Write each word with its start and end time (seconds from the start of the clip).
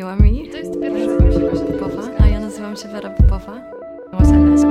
miło 0.00 0.16
mi. 0.16 0.48
To 0.50 0.56
jest 0.56 0.80
pierwszy 0.80 1.06
nazywam 1.06 1.56
się 1.56 1.72
Popowa, 1.72 2.02
a 2.18 2.26
ja 2.26 2.40
nazywam 2.40 2.76
się 2.76 2.88
Wera 2.88 3.10
Popowa. 3.10 3.70
Moseles, 4.12 4.64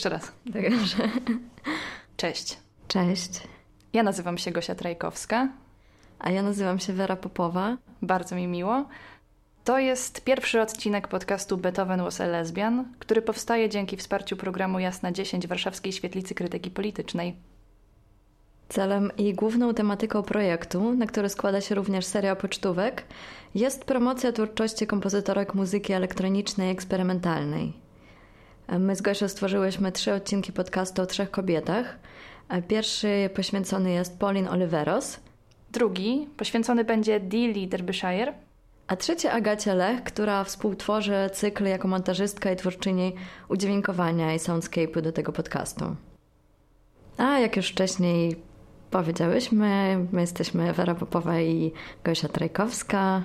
Jeszcze 0.00 0.08
raz. 0.08 0.32
Także. 0.52 1.08
Cześć. 2.16 2.58
Cześć. 2.88 3.30
Ja 3.92 4.02
nazywam 4.02 4.38
się 4.38 4.50
Gosia 4.50 4.74
Trajkowska. 4.74 5.48
A 6.18 6.30
ja 6.30 6.42
nazywam 6.42 6.78
się 6.78 6.92
Wera 6.92 7.16
Popowa. 7.16 7.76
Bardzo 8.02 8.36
mi 8.36 8.46
miło. 8.46 8.88
To 9.64 9.78
jest 9.78 10.24
pierwszy 10.24 10.60
odcinek 10.60 11.08
podcastu 11.08 11.56
Beethoven 11.56 12.02
was 12.02 12.20
a 12.20 12.26
lesbian, 12.26 12.84
który 12.98 13.22
powstaje 13.22 13.68
dzięki 13.68 13.96
wsparciu 13.96 14.36
programu 14.36 14.78
Jasna 14.78 15.12
10 15.12 15.46
Warszawskiej 15.46 15.92
Świetlicy 15.92 16.34
Krytyki 16.34 16.70
Politycznej. 16.70 17.36
Celem 18.68 19.10
i 19.16 19.34
główną 19.34 19.74
tematyką 19.74 20.22
projektu, 20.22 20.94
na 20.94 21.06
który 21.06 21.28
składa 21.28 21.60
się 21.60 21.74
również 21.74 22.06
seria 22.06 22.36
pocztówek, 22.36 23.04
jest 23.54 23.84
promocja 23.84 24.32
twórczości 24.32 24.86
kompozytorek 24.86 25.54
muzyki 25.54 25.92
elektronicznej 25.92 26.68
i 26.68 26.72
eksperymentalnej. 26.72 27.89
My 28.78 28.96
z 28.96 29.02
Gosią 29.02 29.28
stworzyłyśmy 29.28 29.92
trzy 29.92 30.12
odcinki 30.12 30.52
podcastu 30.52 31.02
o 31.02 31.06
trzech 31.06 31.30
kobietach. 31.30 31.98
Pierwszy 32.68 33.30
poświęcony 33.34 33.90
jest 33.90 34.18
Pauline 34.18 34.50
Oliveros, 34.50 35.20
Drugi 35.72 36.28
poświęcony 36.36 36.84
będzie 36.84 37.20
Dilly 37.20 37.66
Derbyshire, 37.66 38.34
a 38.86 38.96
trzeci 38.96 39.28
Agacie 39.28 39.74
Lech, 39.74 40.02
która 40.02 40.44
współtworzy 40.44 41.30
cykl 41.32 41.64
jako 41.64 41.88
montażystka 41.88 42.52
i 42.52 42.56
twórczyni 42.56 43.12
udźwiękowania 43.48 44.34
i 44.34 44.38
soundscape'u 44.38 45.00
do 45.00 45.12
tego 45.12 45.32
podcastu. 45.32 45.96
A 47.16 47.38
jak 47.38 47.56
już 47.56 47.68
wcześniej 47.68 48.36
powiedziałyśmy, 48.90 49.98
my 50.12 50.20
jesteśmy 50.20 50.72
Wera 50.72 50.94
Popowa 50.94 51.40
i 51.40 51.72
Gosia 52.04 52.28
Trajkowska. 52.28 53.22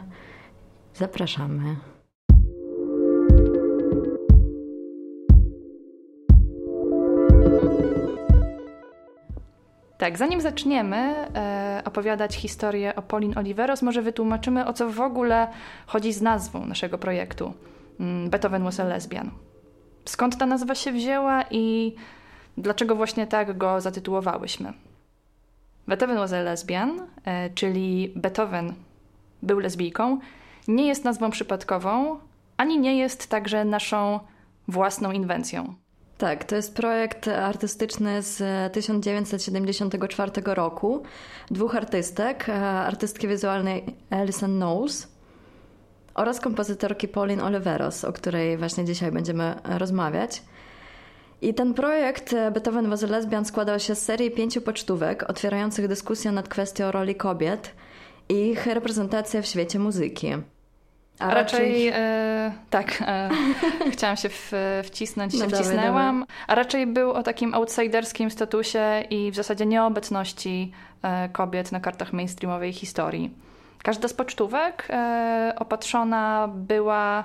Zapraszamy. 0.95 1.75
Tak, 9.97 10.17
zanim 10.17 10.41
zaczniemy 10.41 10.97
e, 11.35 11.81
opowiadać 11.85 12.35
historię 12.35 12.95
o 12.95 13.01
Pauline 13.01 13.35
Oliveros, 13.35 13.81
może 13.81 14.01
wytłumaczymy, 14.01 14.65
o 14.65 14.73
co 14.73 14.89
w 14.89 15.01
ogóle 15.01 15.47
chodzi 15.87 16.13
z 16.13 16.21
nazwą 16.21 16.65
naszego 16.65 16.97
projektu 16.97 17.53
mm, 17.99 18.29
Beethoven 18.29 18.63
was 18.63 18.79
a 18.79 18.83
lesbian. 18.83 19.31
Skąd 20.05 20.37
ta 20.37 20.45
nazwa 20.45 20.75
się 20.75 20.91
wzięła 20.91 21.43
i 21.51 21.95
dlaczego 22.57 22.95
właśnie 22.95 23.27
tak 23.27 23.57
go 23.57 23.81
zatytułowałyśmy? 23.81 24.73
Beethoven 25.87 26.17
was 26.17 26.33
a 26.33 26.41
lesbian, 26.41 27.07
e, 27.25 27.49
czyli 27.49 28.13
Beethoven 28.15 28.73
był 29.43 29.59
lesbijką, 29.59 30.19
nie 30.67 30.87
jest 30.87 31.05
nazwą 31.05 31.31
przypadkową, 31.31 32.19
ani 32.57 32.79
nie 32.79 32.97
jest 32.97 33.29
także 33.29 33.65
naszą 33.65 34.19
własną 34.67 35.11
inwencją. 35.11 35.75
Tak, 36.17 36.43
to 36.43 36.55
jest 36.55 36.75
projekt 36.75 37.27
artystyczny 37.27 38.21
z 38.21 38.73
1974 38.73 40.31
roku. 40.45 41.03
Dwóch 41.51 41.75
artystek, 41.75 42.49
e, 42.49 42.53
artystki 42.63 43.27
wizualnej 43.27 43.85
Alison 44.09 44.55
Knowles 44.55 45.07
oraz 46.13 46.39
kompozytorki 46.39 47.07
Pauline 47.07 47.43
Oliveros, 47.43 48.03
o 48.03 48.13
której 48.13 48.57
właśnie 48.57 48.85
dzisiaj 48.85 49.11
będziemy 49.11 49.55
rozmawiać. 49.63 50.43
I 51.41 51.53
ten 51.53 51.73
projekt 51.73 52.33
e, 52.33 52.51
Beethoven 52.51 52.89
was 52.89 53.01
lesbian 53.01 53.45
składał 53.45 53.79
się 53.79 53.95
z 53.95 54.01
serii 54.01 54.31
pięciu 54.31 54.61
pocztówek 54.61 55.29
otwierających 55.29 55.87
dyskusję 55.87 56.31
nad 56.31 56.47
kwestią 56.47 56.91
roli 56.91 57.15
kobiet 57.15 57.71
i 58.29 58.33
ich 58.33 58.65
reprezentacji 58.65 59.41
w 59.41 59.45
świecie 59.45 59.79
muzyki. 59.79 60.27
A, 61.19 61.33
raczej, 61.33 61.87
e, 61.87 62.51
tak, 62.69 63.03
e, 63.07 63.29
chciałam 63.93 64.17
się 64.17 64.29
w, 64.29 64.51
wcisnąć, 64.83 65.33
no 65.33 65.39
się 65.39 65.45
dawaj, 65.47 65.65
wcisnęłam. 65.65 66.19
Dawaj. 66.19 66.35
A 66.47 66.55
raczej 66.55 66.87
był 66.87 67.11
o 67.11 67.23
takim 67.23 67.53
outsiderskim 67.53 68.31
statusie 68.31 69.03
i 69.09 69.31
w 69.31 69.35
zasadzie 69.35 69.65
nieobecności 69.65 70.71
e, 71.03 71.29
kobiet 71.29 71.71
na 71.71 71.79
kartach 71.79 72.13
mainstreamowej 72.13 72.73
historii. 72.73 73.31
Każda 73.83 74.07
z 74.07 74.13
pocztówek 74.13 74.87
e, 74.89 75.53
opatrzona 75.59 76.49
była 76.53 77.23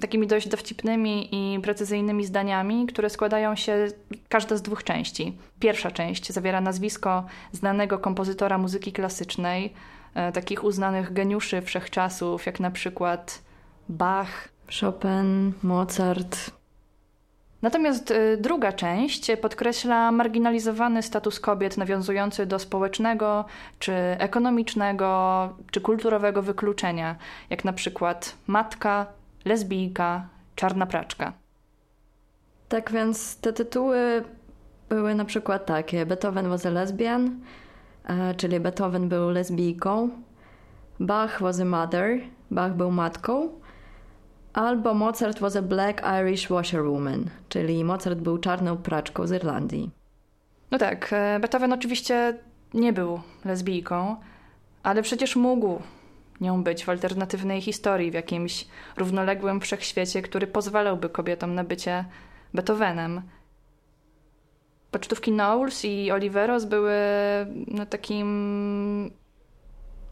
takimi 0.00 0.26
dość 0.26 0.48
dowcipnymi 0.48 1.28
i 1.32 1.60
precyzyjnymi 1.60 2.24
zdaniami, 2.24 2.86
które 2.86 3.10
składają 3.10 3.56
się 3.56 3.88
każda 4.28 4.56
z 4.56 4.62
dwóch 4.62 4.84
części. 4.84 5.36
Pierwsza 5.60 5.90
część 5.90 6.32
zawiera 6.32 6.60
nazwisko 6.60 7.24
znanego 7.52 7.98
kompozytora 7.98 8.58
muzyki 8.58 8.92
klasycznej, 8.92 9.72
takich 10.32 10.64
uznanych 10.64 11.12
geniuszy 11.12 11.62
wszechczasów, 11.62 12.46
jak 12.46 12.60
na 12.60 12.70
przykład 12.70 13.42
Bach, 13.88 14.48
Chopin, 14.80 15.52
Mozart. 15.62 16.50
Natomiast 17.62 18.10
e, 18.10 18.36
druga 18.36 18.72
część 18.72 19.30
podkreśla 19.42 20.12
marginalizowany 20.12 21.02
status 21.02 21.40
kobiet 21.40 21.76
nawiązujący 21.76 22.46
do 22.46 22.58
społecznego, 22.58 23.44
czy 23.78 23.92
ekonomicznego, 24.18 25.48
czy 25.70 25.80
kulturowego 25.80 26.42
wykluczenia, 26.42 27.16
jak 27.50 27.64
na 27.64 27.72
przykład 27.72 28.34
matka, 28.46 29.06
lesbijka, 29.44 30.28
czarna 30.56 30.86
praczka. 30.86 31.32
Tak 32.68 32.92
więc 32.92 33.36
te 33.36 33.52
tytuły 33.52 34.24
były 34.88 35.14
na 35.14 35.24
przykład 35.24 35.66
takie: 35.66 36.06
Beethoven 36.06 36.48
was 36.48 36.66
a 36.66 36.70
lesbian, 36.70 37.30
E, 37.30 37.40
czyli 38.36 38.60
Beethoven 38.60 39.08
był 39.08 39.30
lesbijką, 39.30 40.10
Bach 41.00 41.40
was 41.40 41.60
a 41.60 41.64
mother, 41.64 42.20
Bach 42.50 42.76
był 42.76 42.90
matką, 42.90 43.48
albo 44.52 44.94
Mozart 44.94 45.38
was 45.38 45.56
a 45.56 45.62
black 45.62 46.02
Irish 46.20 46.48
washerwoman, 46.48 47.30
czyli 47.48 47.84
Mozart 47.84 48.18
był 48.18 48.38
czarną 48.38 48.76
praczką 48.76 49.26
z 49.26 49.32
Irlandii. 49.32 49.90
No 50.70 50.78
tak, 50.78 51.12
e, 51.12 51.38
Beethoven 51.40 51.72
oczywiście 51.72 52.38
nie 52.74 52.92
był 52.92 53.20
lesbijką, 53.44 54.16
ale 54.82 55.02
przecież 55.02 55.36
mógł 55.36 55.82
nią 56.40 56.62
być 56.62 56.84
w 56.84 56.88
alternatywnej 56.88 57.60
historii, 57.60 58.10
w 58.10 58.14
jakimś 58.14 58.66
równoległym 58.96 59.60
wszechświecie, 59.60 60.22
który 60.22 60.46
pozwalałby 60.46 61.08
kobietom 61.08 61.54
na 61.54 61.64
bycie 61.64 62.04
Beethovenem 62.54 63.22
pocztówki 64.92 65.32
Knowles 65.32 65.84
i 65.84 66.12
Oliveros 66.12 66.64
były 66.64 66.92
no, 67.66 67.86
takim... 67.86 69.10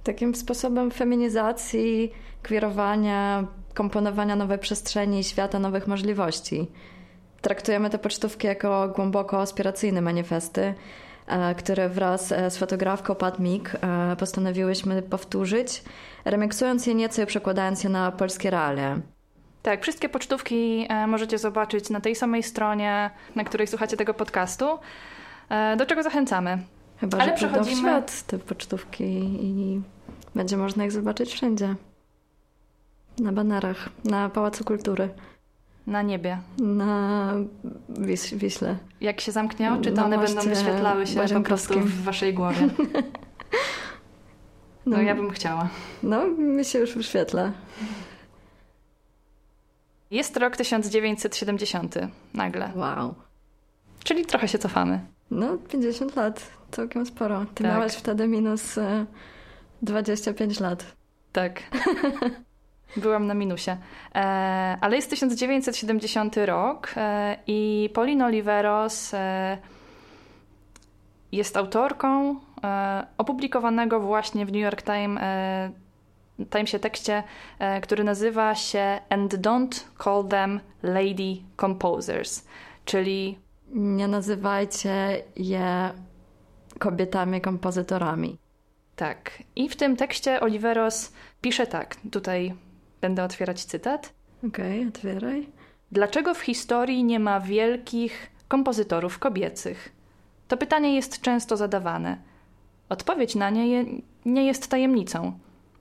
Takim 0.05 0.35
sposobem 0.35 0.91
feminizacji, 0.91 2.13
kwierowania, 2.43 3.47
komponowania 3.75 4.37
nowej 4.37 4.59
przestrzeni, 4.59 5.25
świata 5.25 5.59
nowych 5.59 5.87
możliwości. 5.87 6.67
Traktujemy 7.41 7.91
te 7.91 7.99
pocztówki 7.99 8.47
jako 8.47 8.89
głęboko 8.89 9.41
aspiracyjne 9.41 10.01
manifesty, 10.01 10.75
e, 11.27 11.55
które 11.55 11.89
wraz 11.89 12.33
e, 12.33 12.51
z 12.51 12.59
fotografką 12.59 13.15
Pat 13.15 13.39
Meek 13.39 13.77
e, 13.81 14.17
postanowiłyśmy 14.17 15.03
powtórzyć, 15.03 15.83
remiksując 16.25 16.87
je 16.87 16.95
nieco 16.95 17.23
i 17.23 17.27
przekładając 17.27 17.85
je 17.85 17.91
na 17.91 18.13
polskie 18.13 18.51
realia. 18.51 19.01
Tak, 19.63 19.83
wszystkie 19.83 20.09
pocztówki 20.09 20.87
e, 20.89 21.07
możecie 21.07 21.39
zobaczyć 21.39 21.91
na 21.91 22.01
tej 22.01 22.17
samej 22.17 22.43
stronie, 22.43 23.11
na 23.35 23.45
której 23.45 23.67
słuchacie 23.67 23.97
tego 23.97 24.15
podcastu, 24.15 24.79
e, 25.49 25.77
do 25.77 25.87
czego 25.87 26.03
zachęcamy. 26.03 26.59
Chyba, 27.01 27.19
Ale 27.19 27.31
że 27.31 27.37
przechodzimy... 27.37 27.77
w 27.77 27.79
świat 27.79 28.23
te 28.23 28.39
pocztówki 28.39 29.05
i 29.41 29.81
będzie 30.35 30.57
można 30.57 30.85
ich 30.85 30.93
zobaczyć 30.93 31.33
wszędzie. 31.33 31.75
Na 33.19 33.33
banerach, 33.33 33.89
na 34.05 34.29
Pałacu 34.29 34.65
Kultury. 34.65 35.09
Na 35.87 36.03
niebie. 36.03 36.39
Na 36.59 37.35
Wis 37.89 38.35
Wiśle. 38.35 38.77
Jak 39.01 39.21
się 39.21 39.33
zamknie 39.33 39.73
oczy, 39.73 39.93
to 39.93 40.05
one 40.05 40.19
będą 40.19 40.43
wyświetlały 40.43 41.07
się 41.07 41.21
po 41.35 41.41
prostu 41.41 41.81
w 41.81 42.03
waszej 42.03 42.35
głowie. 42.35 42.69
No, 44.87 44.97
no 44.97 45.03
ja 45.03 45.15
bym 45.15 45.31
chciała. 45.31 45.69
No, 46.03 46.27
mi 46.27 46.65
się 46.65 46.79
już 46.79 46.95
wyświetla. 46.95 47.53
Jest 50.11 50.37
rok 50.37 50.57
1970 50.57 51.95
nagle. 52.35 52.73
Wow. 52.75 53.15
Czyli 54.05 54.27
trochę 54.27 54.49
się 54.49 54.59
cofamy. 54.59 55.01
No, 55.31 55.57
50 55.57 56.17
lat, 56.17 56.51
całkiem 56.71 57.07
sporo. 57.07 57.45
Ty 57.55 57.65
tak. 57.65 57.73
miałaś 57.73 57.95
wtedy 57.95 58.29
minus 58.29 58.79
25 59.83 60.61
e, 60.61 60.65
lat. 60.65 60.97
Tak. 61.33 61.63
Byłam 62.97 63.27
na 63.27 63.35
minusie. 63.35 63.71
E, 64.15 64.19
ale 64.81 64.97
jest 64.97 65.11
1970 65.11 66.37
rok 66.37 66.95
e, 66.97 67.37
i 67.47 67.91
Pauline 67.95 68.27
Oliveros 68.27 69.13
jest 71.33 71.57
autorką 71.57 72.37
opublikowanego 73.19 74.01
właśnie 74.01 74.47
w 74.47 74.53
New 74.53 74.63
York 74.63 74.83
Times, 74.83 75.21
Timesie 76.51 76.79
tekście, 76.79 77.23
e, 77.59 77.81
który 77.81 78.05
nazywa 78.05 78.55
się 78.55 78.99
And 79.09 79.35
Don't 79.35 79.81
Call 80.05 80.29
Them 80.29 80.61
Lady 80.83 81.37
Composers, 81.61 82.45
czyli 82.85 83.39
nie 83.73 84.09
nazywajcie 84.09 85.23
je 85.37 85.91
kobietami 86.79 87.41
kompozytorami. 87.41 88.39
Tak. 88.97 89.43
I 89.57 89.69
w 89.69 89.77
tym 89.77 89.97
tekście 89.97 90.41
Oliveros 90.41 91.13
pisze 91.41 91.67
tak, 91.67 91.97
tutaj 92.13 92.55
będę 93.01 93.25
otwierać 93.25 93.65
cytat. 93.65 94.13
Okej, 94.47 94.79
okay, 94.79 94.89
otwieraj. 94.89 95.49
Dlaczego 95.93 96.35
w 96.35 96.41
historii 96.41 97.05
nie 97.05 97.21
ma 97.21 97.41
wielkich 97.41 98.31
kompozytorów 98.49 99.19
kobiecych? 99.19 99.93
To 100.49 100.57
pytanie 100.57 100.95
jest 100.95 101.21
często 101.21 101.57
zadawane. 101.57 102.17
Odpowiedź 102.89 103.35
na 103.35 103.51
nie 103.51 103.85
nie 104.25 104.47
jest 104.47 104.69
tajemnicą. 104.69 105.39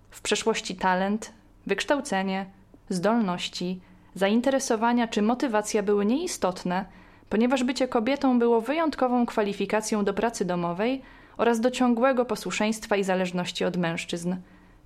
W 0.09 0.21
przeszłości 0.21 0.75
talent, 0.75 1.33
wykształcenie, 1.67 2.45
zdolności, 2.89 3.79
zainteresowania 4.15 5.07
czy 5.07 5.21
motywacja 5.21 5.83
były 5.83 6.05
nieistotne, 6.05 6.85
ponieważ 7.29 7.63
bycie 7.63 7.87
kobietą 7.87 8.39
było 8.39 8.61
wyjątkową 8.61 9.25
kwalifikacją 9.25 10.05
do 10.05 10.13
pracy 10.13 10.45
domowej 10.45 11.01
oraz 11.37 11.59
do 11.59 11.71
ciągłego 11.71 12.25
posłuszeństwa 12.25 12.95
i 12.95 13.03
zależności 13.03 13.65
od 13.65 13.77
mężczyzn. 13.77 14.35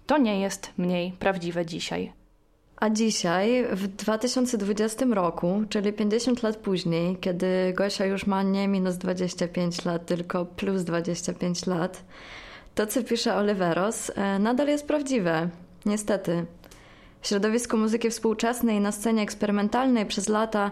To 0.06 0.18
nie 0.18 0.40
jest 0.40 0.72
mniej 0.78 1.12
prawdziwe 1.12 1.66
dzisiaj. 1.66 2.14
A 2.75 2.90
dzisiaj, 2.90 3.66
w 3.72 3.88
2020 3.88 5.06
roku, 5.06 5.64
czyli 5.70 5.94
50 5.94 6.44
lat 6.44 6.58
później, 6.58 7.18
kiedy 7.18 7.74
Gosia 7.78 8.06
już 8.06 8.28
ma 8.28 8.44
nie 8.44 8.68
minus 8.68 8.98
25 8.98 9.86
lat, 9.86 10.06
tylko 10.06 10.46
plus 10.46 10.84
25 10.84 11.66
lat, 11.66 12.04
to, 12.75 12.88
co 12.88 13.04
pisze 13.04 13.36
Oliveros, 13.36 14.12
e, 14.16 14.40
nadal 14.40 14.68
jest 14.68 14.88
prawdziwe. 14.88 15.50
Niestety. 15.86 16.46
W 17.22 17.28
środowisku 17.28 17.78
muzyki 17.78 18.10
współczesnej 18.10 18.80
na 18.80 18.92
scenie 18.92 19.22
eksperymentalnej 19.22 20.06
przez 20.06 20.30
lata 20.30 20.72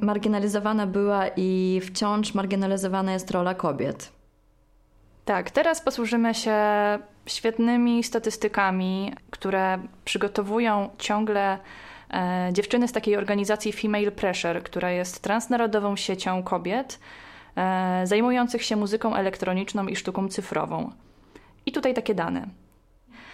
marginalizowana 0.00 0.86
była 0.86 1.24
i 1.36 1.80
wciąż 1.84 2.34
marginalizowana 2.34 3.12
jest 3.12 3.30
rola 3.30 3.54
kobiet. 3.54 4.12
Tak, 5.24 5.50
teraz 5.50 5.80
posłużymy 5.80 6.34
się 6.34 6.58
świetnymi 7.26 8.04
statystykami, 8.04 9.12
które 9.30 9.78
przygotowują 10.04 10.90
ciągle 10.98 11.58
e, 12.10 12.48
dziewczyny 12.52 12.88
z 12.88 12.92
takiej 12.92 13.16
organizacji 13.16 13.72
Female 13.72 14.10
Pressure, 14.10 14.62
która 14.62 14.90
jest 14.90 15.22
transnarodową 15.22 15.96
siecią 15.96 16.42
kobiet 16.42 17.00
e, 17.56 18.02
zajmujących 18.04 18.62
się 18.62 18.76
muzyką 18.76 19.14
elektroniczną 19.14 19.86
i 19.86 19.96
sztuką 19.96 20.28
cyfrową. 20.28 20.92
I 21.66 21.72
tutaj 21.72 21.94
takie 21.94 22.14
dane. 22.14 22.46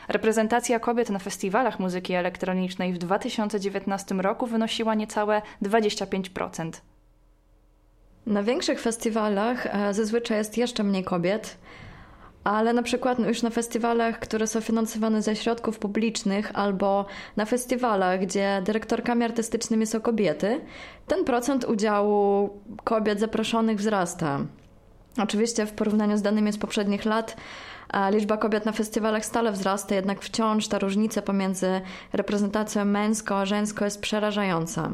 Reprezentacja 0.08 0.80
kobiet 0.80 1.10
na 1.10 1.18
festiwalach 1.18 1.80
muzyki 1.80 2.14
elektronicznej 2.14 2.92
w 2.92 2.98
2019 2.98 4.14
roku 4.14 4.46
wynosiła 4.46 4.94
niecałe 4.94 5.42
25%. 5.62 6.70
Na 8.26 8.42
większych 8.42 8.80
festiwalach 8.80 9.66
e, 9.66 9.94
zazwyczaj 9.94 10.38
jest 10.38 10.58
jeszcze 10.58 10.84
mniej 10.84 11.04
kobiet, 11.04 11.58
ale 12.44 12.72
na 12.72 12.82
przykład 12.82 13.18
już 13.18 13.42
na 13.42 13.50
festiwalach, 13.50 14.18
które 14.18 14.46
są 14.46 14.60
finansowane 14.60 15.22
ze 15.22 15.36
środków 15.36 15.78
publicznych 15.78 16.50
albo 16.54 17.06
na 17.36 17.44
festiwalach, 17.44 18.20
gdzie 18.20 18.62
dyrektorkami 18.64 19.24
artystycznymi 19.24 19.86
są 19.86 20.00
kobiety, 20.00 20.60
ten 21.06 21.24
procent 21.24 21.64
udziału 21.64 22.50
kobiet 22.84 23.20
zaproszonych 23.20 23.78
wzrasta. 23.78 24.40
Oczywiście 25.18 25.66
w 25.66 25.72
porównaniu 25.72 26.16
z 26.16 26.22
danymi 26.22 26.52
z 26.52 26.58
poprzednich 26.58 27.04
lat 27.04 27.36
liczba 28.10 28.36
kobiet 28.36 28.66
na 28.66 28.72
festiwalach 28.72 29.24
stale 29.24 29.52
wzrasta, 29.52 29.94
jednak 29.94 30.20
wciąż 30.20 30.68
ta 30.68 30.78
różnica 30.78 31.22
pomiędzy 31.22 31.80
reprezentacją 32.12 32.84
męską 32.84 33.34
a 33.34 33.44
żeńską 33.44 33.84
jest 33.84 34.00
przerażająca. 34.00 34.90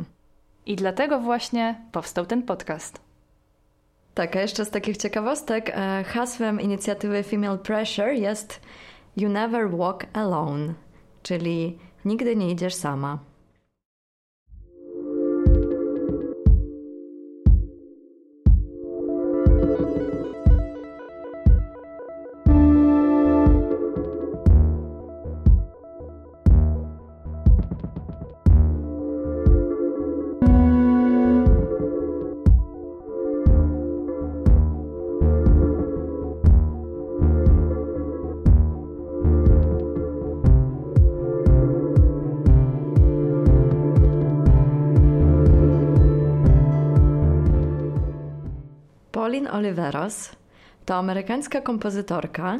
I 0.66 0.76
dlatego 0.76 1.20
właśnie 1.20 1.80
powstał 1.92 2.26
ten 2.26 2.42
podcast. 2.42 3.00
Tak, 4.14 4.36
a 4.36 4.40
jeszcze 4.40 4.64
z 4.64 4.70
takich 4.70 4.96
ciekawostek, 4.96 5.72
e, 5.74 6.04
hasłem 6.04 6.60
inicjatywy 6.60 7.22
Female 7.22 7.58
Pressure 7.58 8.12
jest 8.12 8.60
You 9.16 9.28
Never 9.28 9.70
Walk 9.70 10.06
Alone, 10.12 10.74
czyli 11.22 11.78
nigdy 12.04 12.36
nie 12.36 12.50
idziesz 12.50 12.74
sama. 12.74 13.18
Pauline 49.28 49.50
Oliveros 49.50 50.30
to 50.84 50.94
amerykańska 50.94 51.60
kompozytorka, 51.60 52.58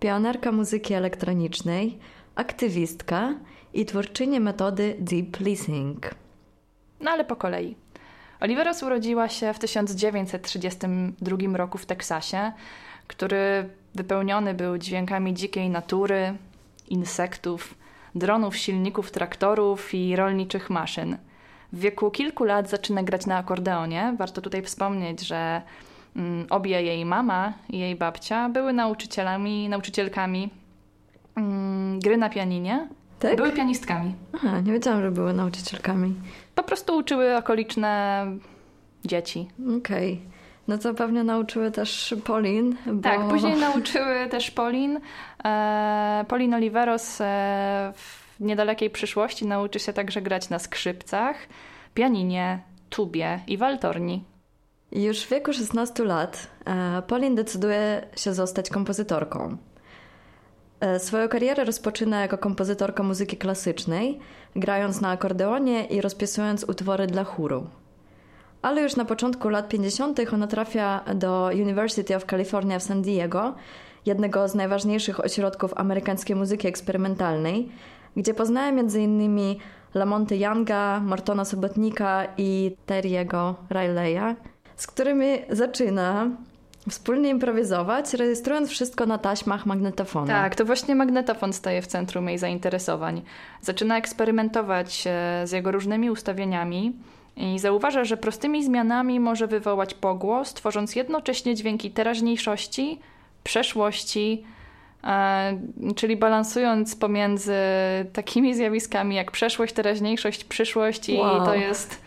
pionerka 0.00 0.52
muzyki 0.52 0.94
elektronicznej, 0.94 1.98
aktywistka 2.34 3.34
i 3.74 3.84
twórczyni 3.84 4.40
metody 4.40 4.96
deep 4.98 5.40
listening. 5.40 6.10
No 7.00 7.10
ale 7.10 7.24
po 7.24 7.36
kolei. 7.36 7.76
Oliveros 8.40 8.82
urodziła 8.82 9.28
się 9.28 9.52
w 9.52 9.58
1932 9.58 11.56
roku 11.56 11.78
w 11.78 11.86
Teksasie, 11.86 12.52
który 13.06 13.68
wypełniony 13.94 14.54
był 14.54 14.78
dźwiękami 14.78 15.34
dzikiej 15.34 15.70
natury, 15.70 16.34
insektów, 16.88 17.74
dronów, 18.14 18.56
silników, 18.56 19.10
traktorów 19.10 19.94
i 19.94 20.16
rolniczych 20.16 20.70
maszyn. 20.70 21.18
W 21.72 21.78
wieku 21.78 22.10
kilku 22.10 22.44
lat 22.44 22.70
zaczyna 22.70 23.02
grać 23.02 23.26
na 23.26 23.36
akordeonie. 23.36 24.14
Warto 24.18 24.40
tutaj 24.40 24.62
wspomnieć, 24.62 25.20
że 25.20 25.62
obie 26.50 26.82
jej 26.82 27.04
mama 27.04 27.52
i 27.70 27.78
jej 27.78 27.96
babcia 27.96 28.48
były 28.48 28.72
nauczycielami, 28.72 29.68
nauczycielkami 29.68 30.50
mm, 31.36 32.00
gry 32.00 32.16
na 32.16 32.28
pianinie. 32.28 32.88
Tak? 33.18 33.36
Były 33.36 33.52
pianistkami. 33.52 34.14
Aha, 34.32 34.60
nie 34.60 34.72
wiedziałam, 34.72 35.02
że 35.02 35.10
były 35.10 35.32
nauczycielkami. 35.32 36.14
Po 36.54 36.62
prostu 36.62 36.96
uczyły 36.96 37.36
okoliczne 37.36 38.26
dzieci. 39.04 39.48
Okej. 39.78 40.12
Okay. 40.12 40.36
No 40.68 40.78
to 40.78 40.94
pewnie 40.94 41.24
nauczyły 41.24 41.70
też 41.70 42.14
Polin. 42.24 42.76
Bo... 42.86 43.02
Tak, 43.02 43.28
później 43.28 43.56
nauczyły 43.56 44.26
też 44.30 44.50
Polin. 44.50 45.00
E, 45.44 46.24
Polin 46.28 46.54
Oliveros 46.54 47.20
e, 47.20 47.92
w 47.94 48.40
niedalekiej 48.40 48.90
przyszłości 48.90 49.46
nauczy 49.46 49.78
się 49.78 49.92
także 49.92 50.22
grać 50.22 50.50
na 50.50 50.58
skrzypcach, 50.58 51.36
pianinie, 51.94 52.58
tubie 52.90 53.40
i 53.46 53.56
waltorni. 53.56 54.24
Już 54.92 55.22
w 55.22 55.30
wieku 55.30 55.52
16 55.52 56.04
lat 56.04 56.46
e, 56.64 57.02
Pauline 57.02 57.34
decyduje 57.36 58.06
się 58.16 58.34
zostać 58.34 58.70
kompozytorką. 58.70 59.56
E, 60.80 60.98
swoją 60.98 61.28
karierę 61.28 61.64
rozpoczyna 61.64 62.20
jako 62.20 62.38
kompozytorka 62.38 63.02
muzyki 63.02 63.36
klasycznej, 63.36 64.18
grając 64.56 65.00
na 65.00 65.10
akordeonie 65.10 65.84
i 65.84 66.00
rozpisując 66.00 66.64
utwory 66.64 67.06
dla 67.06 67.24
chóru. 67.24 67.66
Ale 68.62 68.82
już 68.82 68.96
na 68.96 69.04
początku 69.04 69.48
lat 69.48 69.68
50. 69.68 70.20
ona 70.32 70.46
trafia 70.46 71.04
do 71.14 71.50
University 71.54 72.16
of 72.16 72.24
California 72.24 72.78
w 72.78 72.82
San 72.82 73.02
Diego, 73.02 73.54
jednego 74.06 74.48
z 74.48 74.54
najważniejszych 74.54 75.20
ośrodków 75.20 75.72
amerykańskiej 75.76 76.36
muzyki 76.36 76.68
eksperymentalnej, 76.68 77.68
gdzie 78.16 78.34
poznaje 78.34 78.68
m.in. 78.68 79.56
Lamonty 79.94 80.36
Younga, 80.36 81.00
Mortona 81.00 81.44
Sobotnika 81.44 82.26
i 82.36 82.76
Terry'ego 82.86 83.54
Rileya, 83.70 84.36
z 84.76 84.86
którymi 84.86 85.38
zaczyna 85.50 86.30
wspólnie 86.90 87.30
improwizować, 87.30 88.14
rejestrując 88.14 88.70
wszystko 88.70 89.06
na 89.06 89.18
taśmach 89.18 89.66
magnetofonu. 89.66 90.26
Tak, 90.26 90.54
to 90.54 90.64
właśnie 90.64 90.94
magnetofon 90.94 91.52
staje 91.52 91.82
w 91.82 91.86
centrum 91.86 92.28
jej 92.28 92.38
zainteresowań. 92.38 93.22
Zaczyna 93.60 93.98
eksperymentować 93.98 95.04
z 95.44 95.52
jego 95.52 95.72
różnymi 95.72 96.10
ustawieniami 96.10 96.92
i 97.36 97.58
zauważa, 97.58 98.04
że 98.04 98.16
prostymi 98.16 98.64
zmianami 98.64 99.20
może 99.20 99.46
wywołać 99.46 99.94
pogłos, 99.94 100.54
tworząc 100.54 100.96
jednocześnie 100.96 101.54
dźwięki 101.54 101.90
teraźniejszości, 101.90 103.00
przeszłości, 103.44 104.44
czyli 105.96 106.16
balansując 106.16 106.96
pomiędzy 106.96 107.54
takimi 108.12 108.54
zjawiskami 108.54 109.16
jak 109.16 109.30
przeszłość, 109.30 109.74
teraźniejszość, 109.74 110.44
przyszłość 110.44 111.08
i 111.08 111.16
wow. 111.16 111.44
to 111.44 111.54
jest 111.54 112.00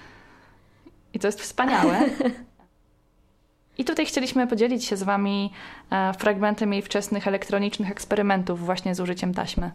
i 1.13 1.19
to 1.19 1.27
jest 1.27 1.41
wspaniałe. 1.41 1.99
I 3.79 3.85
tutaj 3.85 4.05
chcieliśmy 4.05 4.47
podzielić 4.47 4.85
się 4.85 4.97
z 4.97 5.03
Wami 5.03 5.51
e, 5.91 6.13
fragmentem 6.13 6.73
jej 6.73 6.81
wczesnych 6.81 7.27
elektronicznych 7.27 7.91
eksperymentów 7.91 8.65
właśnie 8.65 8.95
z 8.95 8.99
użyciem 8.99 9.33
taśmy. 9.33 9.71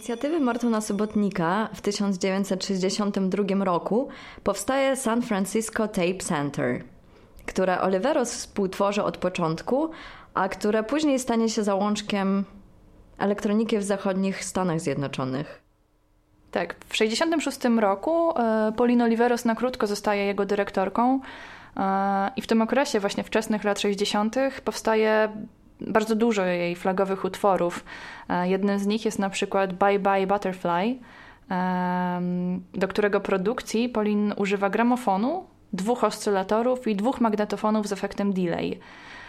Inicjatywy 0.00 0.40
Mortona 0.40 0.80
Sobotnika 0.80 1.68
w 1.74 1.80
1962 1.80 3.64
roku 3.64 4.08
powstaje 4.44 4.96
San 4.96 5.22
Francisco 5.22 5.88
Tape 5.88 6.18
Center, 6.18 6.84
które 7.46 7.80
Oliveros 7.80 8.32
współtworzy 8.32 9.02
od 9.02 9.16
początku, 9.16 9.90
a 10.34 10.48
które 10.48 10.82
później 10.82 11.18
stanie 11.18 11.48
się 11.48 11.62
załączkiem 11.62 12.44
elektroniki 13.18 13.78
w 13.78 13.82
zachodnich 13.82 14.44
Stanach 14.44 14.80
Zjednoczonych. 14.80 15.62
Tak, 16.50 16.74
w 16.74 16.92
1966 16.92 17.80
roku 17.80 18.38
e, 18.38 18.72
Pauline 18.76 19.04
Oliveros 19.04 19.44
na 19.44 19.54
krótko 19.54 19.86
zostaje 19.86 20.26
jego 20.26 20.46
dyrektorką 20.46 21.20
e, 21.76 22.30
i 22.36 22.42
w 22.42 22.46
tym 22.46 22.62
okresie, 22.62 23.00
właśnie 23.00 23.24
wczesnych 23.24 23.64
lat 23.64 23.80
60., 23.80 24.36
powstaje 24.64 25.28
bardzo 25.80 26.14
dużo 26.14 26.44
jej 26.44 26.76
flagowych 26.76 27.24
utworów. 27.24 27.84
E, 28.28 28.48
jednym 28.48 28.78
z 28.78 28.86
nich 28.86 29.04
jest 29.04 29.18
na 29.18 29.30
przykład 29.30 29.72
Bye 29.72 29.98
Bye 29.98 30.26
Butterfly, 30.26 30.98
do 32.74 32.88
którego 32.88 33.20
produkcji 33.20 33.88
Pauline 33.88 34.34
używa 34.34 34.70
gramofonu, 34.70 35.44
dwóch 35.72 36.04
oscylatorów 36.04 36.86
i 36.86 36.96
dwóch 36.96 37.20
magnetofonów 37.20 37.88
z 37.88 37.92
efektem 37.92 38.32
delay. 38.32 38.78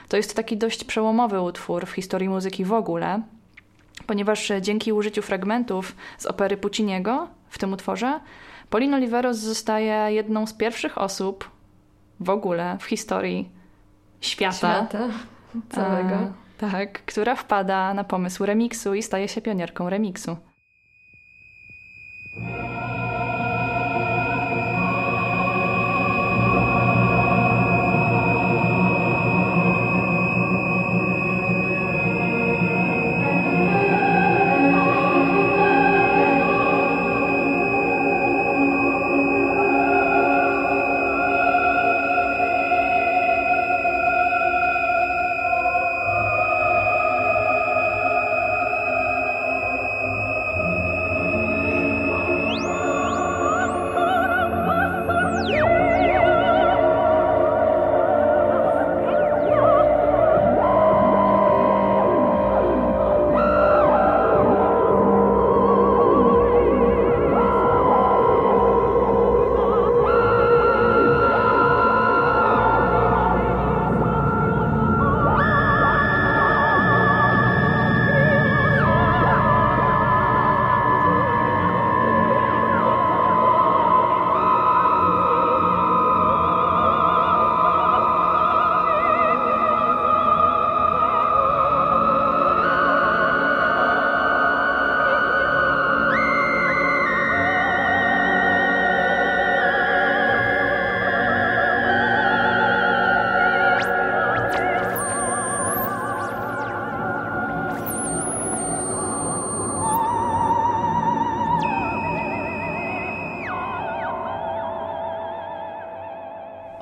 To 0.10 0.18
jest 0.18 0.36
taki 0.36 0.58
dość 0.58 0.84
przełomowy 0.84 1.42
utwór 1.42 1.86
w 1.86 1.92
historii 1.92 2.30
muzyki 2.30 2.66
w 2.66 2.74
ogóle, 2.74 3.22
ponieważ 4.08 4.52
dzięki 4.62 4.94
użyciu 4.94 5.22
fragmentów 5.22 5.96
z 6.18 6.26
opery 6.26 6.58
Pucciniego 6.58 7.28
w 7.50 7.58
tym 7.58 7.74
utworze, 7.74 8.20
Pauline 8.70 8.96
Oliveros 8.96 9.38
zostaje 9.38 10.12
jedną 10.14 10.48
z 10.48 10.54
pierwszych 10.54 10.98
osób 10.98 11.50
w 12.20 12.30
ogóle 12.30 12.78
w 12.80 12.86
historii 12.86 13.50
świata, 14.22 14.58
świata 14.58 15.10
całego. 15.70 16.16
A, 16.16 16.72
tak, 16.72 17.06
która 17.06 17.36
wpada 17.36 17.94
na 17.94 18.04
pomysł 18.04 18.46
remiksu 18.46 18.94
i 18.94 19.04
staje 19.04 19.28
się 19.28 19.42
pionierką 19.42 19.90
remiksu. 19.90 20.38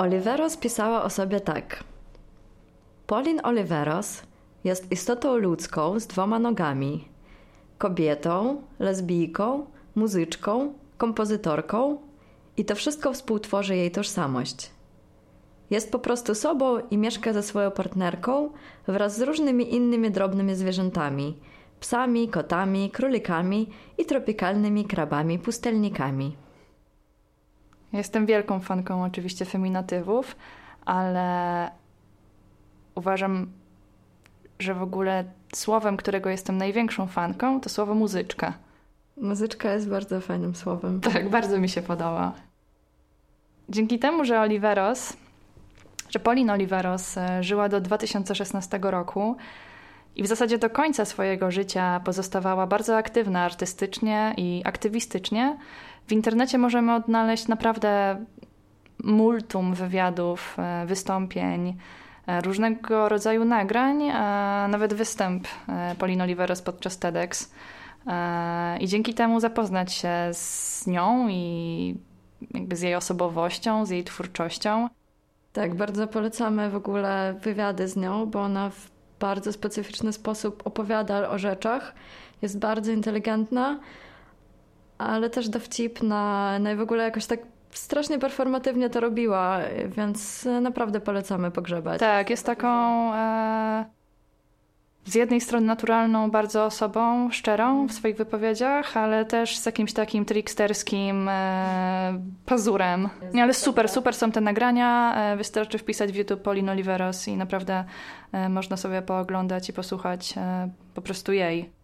Oliveros 0.09 0.57
pisała 0.57 1.03
o 1.03 1.09
sobie 1.09 1.39
tak. 1.39 1.83
Pauline 3.07 3.43
Oliveros 3.43 4.21
jest 4.63 4.91
istotą 4.91 5.37
ludzką 5.37 5.99
z 5.99 6.07
dwoma 6.07 6.39
nogami. 6.39 7.07
Kobietą, 7.77 8.61
lesbijką, 8.79 9.65
muzyczką, 9.95 10.73
kompozytorką 10.97 11.97
i 12.57 12.65
to 12.65 12.75
wszystko 12.75 13.13
współtworzy 13.13 13.75
jej 13.75 13.91
tożsamość. 13.91 14.69
Jest 15.69 15.91
po 15.91 15.99
prostu 15.99 16.35
sobą 16.35 16.79
i 16.91 16.97
mieszka 16.97 17.33
ze 17.33 17.43
swoją 17.43 17.71
partnerką 17.71 18.49
wraz 18.87 19.17
z 19.17 19.21
różnymi 19.21 19.75
innymi 19.75 20.11
drobnymi 20.11 20.55
zwierzętami 20.55 21.37
psami, 21.79 22.29
kotami, 22.29 22.89
królikami 22.91 23.69
i 23.97 24.05
tropikalnymi 24.05 24.85
krabami 24.85 25.39
pustelnikami. 25.39 26.35
Jestem 27.93 28.25
wielką 28.25 28.59
fanką 28.59 29.03
oczywiście 29.03 29.45
feminatywów, 29.45 30.35
ale 30.85 31.71
uważam, 32.95 33.51
że 34.59 34.73
w 34.73 34.81
ogóle 34.81 35.23
słowem, 35.55 35.97
którego 35.97 36.29
jestem 36.29 36.57
największą 36.57 37.07
fanką, 37.07 37.61
to 37.61 37.69
słowo 37.69 37.95
muzyczka. 37.95 38.53
Muzyczka 39.17 39.73
jest 39.73 39.89
bardzo 39.89 40.21
fajnym 40.21 40.55
słowem. 40.55 41.01
Tak, 41.01 41.29
bardzo 41.29 41.59
mi 41.59 41.69
się 41.69 41.81
podoba. 41.81 42.33
Dzięki 43.69 43.99
temu, 43.99 44.25
że 44.25 44.39
Oliveros, 44.41 45.13
że 46.09 46.19
Pauline 46.19 46.53
Oliveros 46.53 47.17
e, 47.17 47.43
żyła 47.43 47.69
do 47.69 47.81
2016 47.81 48.79
roku 48.81 49.37
i 50.15 50.23
w 50.23 50.27
zasadzie 50.27 50.57
do 50.57 50.69
końca 50.69 51.05
swojego 51.05 51.51
życia 51.51 52.01
pozostawała 52.05 52.67
bardzo 52.67 52.97
aktywna 52.97 53.43
artystycznie 53.43 54.33
i 54.37 54.61
aktywistycznie, 54.65 55.57
w 56.07 56.11
internecie 56.11 56.57
możemy 56.57 56.95
odnaleźć 56.95 57.47
naprawdę 57.47 58.25
multum 59.03 59.73
wywiadów, 59.73 60.55
e, 60.59 60.85
wystąpień, 60.85 61.77
e, 62.27 62.41
różnego 62.41 63.09
rodzaju 63.09 63.45
nagrań, 63.45 64.09
a 64.11 64.67
nawet 64.69 64.93
występ 64.93 65.47
Pauline 65.99 66.23
Oliveros 66.23 66.61
podczas 66.61 66.97
TEDx. 66.97 67.51
I 68.79 68.87
dzięki 68.87 69.13
temu 69.13 69.39
zapoznać 69.39 69.93
się 69.93 70.13
z 70.31 70.87
nią 70.87 71.27
i 71.29 71.95
jakby 72.53 72.75
z 72.75 72.81
jej 72.81 72.95
osobowością, 72.95 73.85
z 73.85 73.89
jej 73.89 74.03
twórczością. 74.03 74.89
Tak, 75.53 75.75
bardzo 75.75 76.07
polecamy 76.07 76.69
w 76.69 76.75
ogóle 76.75 77.35
wywiady 77.41 77.87
z 77.87 77.95
nią, 77.95 78.25
bo 78.25 78.41
ona 78.41 78.69
w 78.69 78.89
bardzo 79.19 79.53
specyficzny 79.53 80.13
sposób 80.13 80.67
opowiada 80.67 81.29
o 81.29 81.37
rzeczach. 81.37 81.93
Jest 82.41 82.59
bardzo 82.59 82.91
inteligentna, 82.91 83.79
ale 84.99 85.29
też 85.29 85.49
dowcipna, 85.49 86.51
no 86.59 86.71
i 86.71 86.75
w 86.75 86.81
ogóle 86.81 87.03
jakoś 87.03 87.25
tak 87.25 87.39
strasznie 87.71 88.19
performatywnie 88.19 88.89
to 88.89 88.99
robiła, 88.99 89.59
więc 89.87 90.47
naprawdę 90.61 90.99
polecamy 90.99 91.51
pogrzebać. 91.51 91.99
Tak, 91.99 92.29
jest 92.29 92.45
taką 92.45 92.67
e, 93.13 93.85
z 95.05 95.15
jednej 95.15 95.41
strony 95.41 95.67
naturalną 95.67 96.31
bardzo 96.31 96.65
osobą, 96.65 97.31
szczerą 97.31 97.87
w 97.87 97.93
swoich 97.93 98.17
wypowiedziach, 98.17 98.97
ale 98.97 99.25
też 99.25 99.57
z 99.57 99.65
jakimś 99.65 99.93
takim 99.93 100.25
tricksterskim 100.25 101.29
e, 101.29 102.19
pazurem. 102.45 103.09
Nie, 103.33 103.43
ale 103.43 103.53
super, 103.53 103.89
super 103.89 104.15
są 104.15 104.31
te 104.31 104.41
nagrania. 104.41 105.15
E, 105.15 105.37
wystarczy 105.37 105.77
wpisać 105.77 106.11
w 106.11 106.15
YouTube 106.15 106.41
Pauline 106.41 106.71
Oliveros 106.71 107.27
i 107.27 107.37
naprawdę 107.37 107.83
e, 108.31 108.49
można 108.49 108.77
sobie 108.77 109.01
pooglądać 109.01 109.69
i 109.69 109.73
posłuchać 109.73 110.33
e, 110.37 110.69
po 110.93 111.01
prostu 111.01 111.33
jej. 111.33 111.78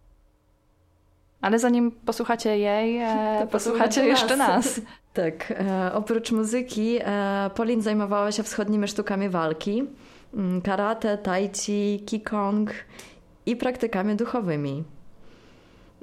Ale 1.46 1.58
zanim 1.58 1.90
posłuchacie 1.90 2.58
jej, 2.58 2.98
e, 2.98 3.46
posłuchacie 3.52 4.06
jeszcze 4.06 4.36
nas. 4.36 4.80
Tak. 5.12 5.50
E, 5.50 5.90
oprócz 5.94 6.32
muzyki, 6.32 6.98
Pauline 7.54 7.82
zajmowała 7.82 8.32
się 8.32 8.42
wschodnimi 8.42 8.88
sztukami 8.88 9.28
walki 9.28 9.84
mm, 10.34 10.62
karate, 10.62 11.18
tai 11.18 11.50
chi, 11.54 12.02
kikong 12.06 12.70
i 13.46 13.56
praktykami 13.56 14.16
duchowymi. 14.16 14.84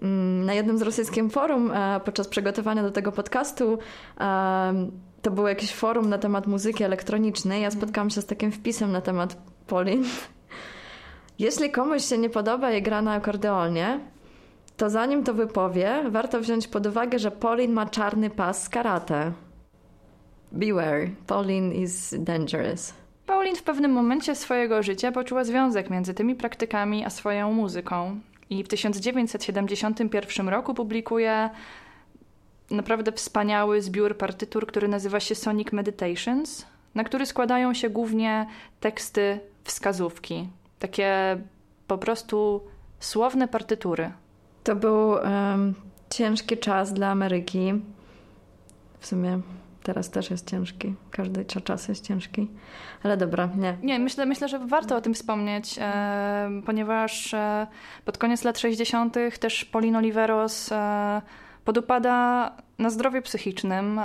Mm, 0.02 0.46
na 0.46 0.54
jednym 0.54 0.78
z 0.78 0.82
rosyjskim 0.82 1.30
forum 1.30 1.72
e, 1.72 2.00
podczas 2.06 2.28
przygotowania 2.28 2.84
do 2.84 2.92
tego 2.92 3.12
podcastu 3.12 3.78
e, 4.20 4.90
to 5.22 5.32
było 5.32 5.50
jakieś 5.50 5.74
forum 5.74 6.10
na 6.10 6.18
temat 6.18 6.48
muzyki 6.48 6.84
elektronicznej. 6.84 7.62
Ja 7.62 7.72
spotkałam 7.72 8.10
się 8.10 8.22
z 8.22 8.26
takim 8.26 8.52
wpisem 8.52 8.92
na 8.92 9.02
temat 9.02 9.38
Polin. 9.68 10.04
Jeśli 11.40 11.72
komuś 11.72 12.06
się 12.06 12.18
nie 12.18 12.30
podoba 12.30 12.72
jej 12.72 12.84
gra 12.84 13.02
na 13.02 13.14
akordeonie, 13.14 14.00
to 14.78 14.90
zanim 14.90 15.24
to 15.24 15.34
wypowie, 15.34 16.04
warto 16.10 16.40
wziąć 16.40 16.68
pod 16.68 16.88
uwagę, 16.88 17.20
że 17.20 17.32
Pauline 17.32 17.74
ma 17.74 17.86
czarny 17.86 18.30
pas 18.30 18.64
z 18.64 18.70
karate. 18.70 19.32
Beware, 20.52 21.10
Pauline 21.28 21.74
is 21.76 22.16
dangerous. 22.20 22.94
Pauline 23.26 23.56
w 23.56 23.64
pewnym 23.64 23.92
momencie 23.92 24.36
swojego 24.36 24.84
życia 24.84 25.12
poczuła 25.12 25.44
związek 25.44 25.90
między 25.90 26.14
tymi 26.14 26.36
praktykami 26.36 27.06
a 27.06 27.10
swoją 27.10 27.54
muzyką. 27.54 28.20
I 28.50 28.64
w 28.64 28.68
1971 28.68 30.50
roku 30.50 30.74
publikuje 30.74 31.50
naprawdę 32.72 33.12
wspaniały 33.12 33.82
zbiór 33.82 34.18
partytur, 34.18 34.68
który 34.68 34.88
nazywa 34.88 35.20
się 35.20 35.36
Sonic 35.36 35.72
Meditations, 35.72 36.66
na 36.96 37.04
który 37.04 37.26
składają 37.26 37.74
się 37.74 37.90
głównie 37.90 38.48
teksty 38.80 39.40
wskazówki. 39.64 40.50
Takie 40.80 41.38
po 41.88 41.98
prostu 41.98 42.62
słowne 43.00 43.48
partytury. 43.48 44.12
To 44.64 44.76
był 44.76 45.10
um, 45.10 45.74
ciężki 46.10 46.58
czas 46.58 46.94
dla 46.94 47.08
Ameryki. 47.10 47.74
W 49.00 49.08
sumie 49.08 49.42
teraz 49.84 50.10
też 50.10 50.32
jest 50.32 50.50
ciężki. 50.50 50.94
Każdy 51.12 51.46
czas 51.46 51.88
jest 51.88 52.08
ciężki. 52.08 52.48
Ale 53.04 53.18
dobra, 53.18 53.50
nie. 53.58 53.78
Nie, 53.84 54.00
myślę, 54.00 54.26
myślę 54.26 54.50
że 54.50 54.60
warto 54.60 54.96
o 54.96 55.02
tym 55.02 55.14
wspomnieć, 55.14 55.76
e, 55.82 56.50
ponieważ 56.66 57.34
e, 57.34 57.68
pod 58.06 58.18
koniec 58.18 58.44
lat 58.44 58.60
60. 58.60 59.16
też 59.40 59.66
Paulino 59.66 60.00
Oliveros 60.00 60.72
e, 60.72 61.22
podupada 61.66 62.52
na 62.80 62.90
zdrowiu 62.90 63.22
psychicznym. 63.22 64.00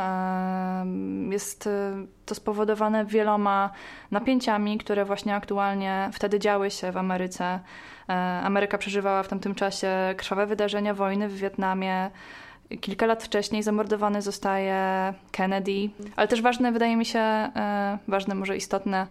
Jest 1.30 1.66
e, 1.66 2.06
to 2.26 2.34
spowodowane 2.34 3.04
wieloma 3.04 3.70
napięciami, 4.10 4.78
które 4.78 5.04
właśnie 5.04 5.34
aktualnie 5.34 6.10
wtedy 6.12 6.38
działy 6.38 6.70
się 6.70 6.92
w 6.92 6.96
Ameryce. 6.96 7.60
E, 8.08 8.12
Ameryka 8.44 8.78
przeżywała 8.78 9.22
w 9.22 9.28
tamtym 9.28 9.54
czasie 9.54 10.14
krwawe 10.16 10.46
wydarzenia 10.46 10.94
wojny 10.94 11.28
w 11.28 11.36
Wietnamie. 11.36 12.10
Kilka 12.80 13.06
lat 13.06 13.22
wcześniej 13.22 13.62
zamordowany 13.62 14.22
zostaje 14.22 14.74
Kennedy, 15.32 15.90
ale 16.16 16.28
też 16.28 16.42
ważne, 16.42 16.72
wydaje 16.72 16.96
mi 16.96 17.04
się, 17.04 17.18
e, 17.18 17.98
ważne, 18.08 18.34
może 18.34 18.56
istotne, 18.56 19.06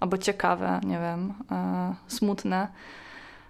albo 0.00 0.18
ciekawe, 0.18 0.80
nie 0.84 0.98
wiem, 0.98 1.34
e, 1.50 1.94
smutne. 2.06 2.68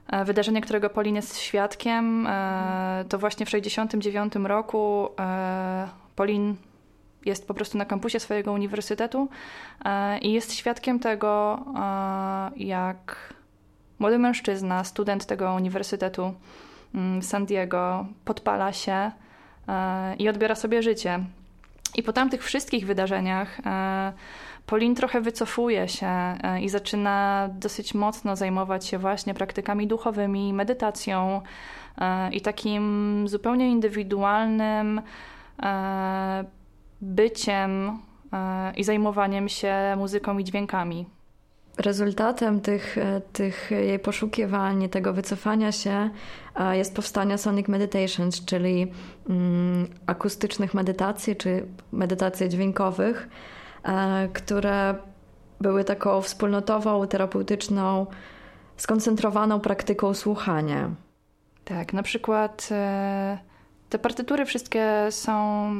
E, 0.08 0.24
wydarzenie, 0.24 0.60
którego 0.60 0.90
Polin 0.90 1.16
jest 1.16 1.38
świadkiem, 1.38 2.26
e, 2.26 3.04
to 3.08 3.18
właśnie 3.18 3.46
w 3.46 3.48
1969 3.48 4.48
roku 4.48 5.08
e, 5.20 5.88
Polin 6.16 6.56
jest 7.24 7.48
po 7.48 7.54
prostu 7.54 7.78
na 7.78 7.84
kampusie 7.84 8.20
swojego 8.20 8.52
uniwersytetu 8.52 9.28
i 10.22 10.32
jest 10.32 10.54
świadkiem 10.54 11.00
tego, 11.00 11.64
jak 12.56 13.34
młody 13.98 14.18
mężczyzna, 14.18 14.84
student 14.84 15.26
tego 15.26 15.52
uniwersytetu 15.52 16.34
mm, 16.94 17.20
w 17.20 17.24
San 17.24 17.46
Diego, 17.46 18.06
podpala 18.24 18.72
się 18.72 19.10
i 20.18 20.28
odbiera 20.28 20.54
sobie 20.54 20.82
życie. 20.82 21.20
I 21.94 22.02
po 22.02 22.12
tamtych 22.12 22.44
wszystkich 22.44 22.86
wydarzeniach 22.86 23.60
Polin 24.70 24.94
trochę 24.94 25.20
wycofuje 25.20 25.88
się 25.88 26.06
e, 26.06 26.60
i 26.60 26.68
zaczyna 26.68 27.48
dosyć 27.54 27.94
mocno 27.94 28.36
zajmować 28.36 28.86
się 28.86 28.98
właśnie 28.98 29.34
praktykami 29.34 29.86
duchowymi, 29.86 30.52
medytacją 30.52 31.42
e, 31.98 32.32
i 32.32 32.40
takim 32.40 33.24
zupełnie 33.28 33.70
indywidualnym 33.70 35.02
byciem 37.00 37.98
i 38.76 38.84
zajmowaniem 38.84 39.48
się 39.48 39.74
muzyką 39.96 40.38
i 40.38 40.44
dźwiękami. 40.44 41.06
Rezultatem 41.78 42.60
tych, 42.60 42.98
e, 42.98 43.20
tych 43.32 43.70
jej 43.70 43.98
poszukiwań, 43.98 44.88
tego 44.88 45.12
wycofania 45.12 45.72
się 45.72 46.10
e, 46.56 46.76
jest 46.76 46.96
powstanie 46.96 47.38
Sonic 47.38 47.68
Meditations, 47.68 48.44
czyli 48.44 48.92
mm, 49.28 49.86
akustycznych 50.06 50.74
medytacji, 50.74 51.36
czy 51.36 51.66
medytacji 51.92 52.48
dźwiękowych, 52.48 53.28
e, 53.28 53.59
które 54.32 54.94
były 55.60 55.84
taką 55.84 56.20
wspólnotową, 56.20 57.06
terapeutyczną, 57.06 58.06
skoncentrowaną 58.76 59.60
praktyką 59.60 60.14
słuchania. 60.14 60.90
Tak, 61.64 61.92
na 61.92 62.02
przykład 62.02 62.68
te 63.90 63.98
partytury 63.98 64.44
wszystkie 64.44 65.06
są, 65.10 65.32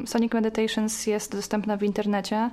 Sonic 0.06 0.32
Meditations 0.32 1.06
jest 1.06 1.36
dostępna 1.36 1.76
w 1.76 1.82
internecie. 1.82 2.50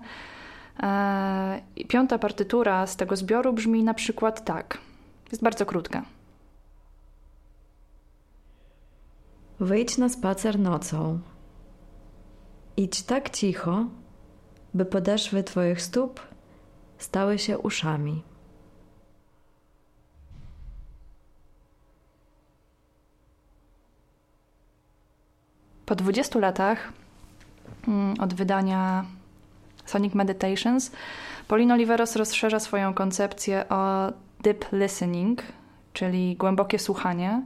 E, 0.83 1.61
piąta 1.87 2.19
partytura 2.19 2.87
z 2.87 2.95
tego 2.95 3.15
zbioru 3.15 3.53
brzmi 3.53 3.83
na 3.83 3.93
przykład 3.93 4.45
tak. 4.45 4.77
Jest 5.31 5.43
bardzo 5.43 5.65
krótka. 5.65 6.05
Wyjdź 9.59 9.97
na 9.97 10.09
spacer 10.09 10.59
nocą. 10.59 11.19
Idź 12.77 13.03
tak 13.03 13.29
cicho, 13.29 13.85
by 14.77 14.85
podeszwy 14.85 15.43
Twoich 15.43 15.81
stóp 15.81 16.21
stały 16.97 17.39
się 17.39 17.57
uszami. 17.57 18.23
Po 25.85 25.95
20 25.95 26.39
latach 26.39 26.93
mm, 27.87 28.19
od 28.19 28.33
wydania 28.33 29.05
Sonic 29.85 30.13
Meditations, 30.13 30.91
Pauline 31.47 31.73
Oliveros 31.73 32.15
rozszerza 32.15 32.59
swoją 32.59 32.93
koncepcję 32.93 33.69
o 33.69 34.11
deep 34.43 34.65
listening, 34.71 35.43
czyli 35.93 36.35
głębokie 36.35 36.79
słuchanie. 36.79 37.41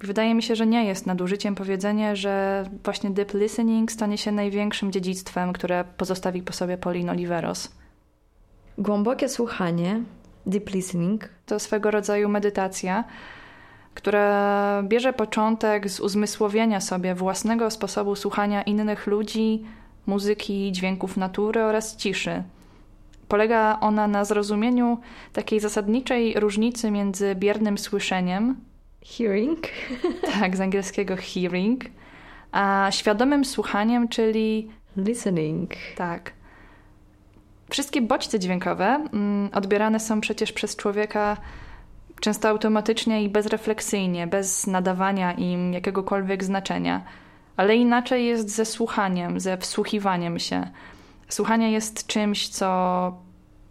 Wydaje 0.00 0.34
mi 0.34 0.42
się, 0.42 0.56
że 0.56 0.66
nie 0.66 0.84
jest 0.84 1.06
nadużyciem 1.06 1.54
powiedzenie, 1.54 2.16
że 2.16 2.64
właśnie 2.84 3.10
deep 3.10 3.34
listening 3.34 3.92
stanie 3.92 4.18
się 4.18 4.32
największym 4.32 4.92
dziedzictwem, 4.92 5.52
które 5.52 5.84
pozostawi 5.96 6.42
po 6.42 6.52
sobie 6.52 6.78
Pauline 6.78 7.10
Oliveros. 7.10 7.72
Głębokie 8.78 9.28
słuchanie, 9.28 10.00
deep 10.46 10.70
listening, 10.70 11.28
to 11.46 11.58
swego 11.58 11.90
rodzaju 11.90 12.28
medytacja, 12.28 13.04
która 13.94 14.82
bierze 14.82 15.12
początek 15.12 15.90
z 15.90 16.00
uzmysłowienia 16.00 16.80
sobie 16.80 17.14
własnego 17.14 17.70
sposobu 17.70 18.16
słuchania 18.16 18.62
innych 18.62 19.06
ludzi, 19.06 19.64
muzyki, 20.06 20.72
dźwięków 20.72 21.16
natury 21.16 21.62
oraz 21.62 21.96
ciszy. 21.96 22.42
Polega 23.28 23.78
ona 23.80 24.08
na 24.08 24.24
zrozumieniu 24.24 24.98
takiej 25.32 25.60
zasadniczej 25.60 26.40
różnicy 26.40 26.90
między 26.90 27.34
biernym 27.34 27.78
słyszeniem 27.78 28.67
hearing, 29.04 29.66
tak, 30.40 30.56
z 30.56 30.60
angielskiego 30.60 31.16
hearing, 31.16 31.84
a 32.52 32.88
świadomym 32.90 33.44
słuchaniem, 33.44 34.08
czyli 34.08 34.68
listening. 34.96 35.70
Tak. 35.96 36.32
Wszystkie 37.70 38.02
bodźce 38.02 38.38
dźwiękowe 38.38 39.08
mm, 39.12 39.50
odbierane 39.52 40.00
są 40.00 40.20
przecież 40.20 40.52
przez 40.52 40.76
człowieka 40.76 41.36
często 42.20 42.48
automatycznie 42.48 43.22
i 43.22 43.28
bezrefleksyjnie, 43.28 44.26
bez 44.26 44.66
nadawania 44.66 45.32
im 45.32 45.72
jakiegokolwiek 45.72 46.44
znaczenia. 46.44 47.02
Ale 47.56 47.76
inaczej 47.76 48.26
jest 48.26 48.50
ze 48.50 48.64
słuchaniem, 48.64 49.40
ze 49.40 49.56
wsłuchiwaniem 49.56 50.38
się. 50.38 50.70
Słuchanie 51.28 51.72
jest 51.72 52.06
czymś, 52.06 52.48
co 52.48 53.18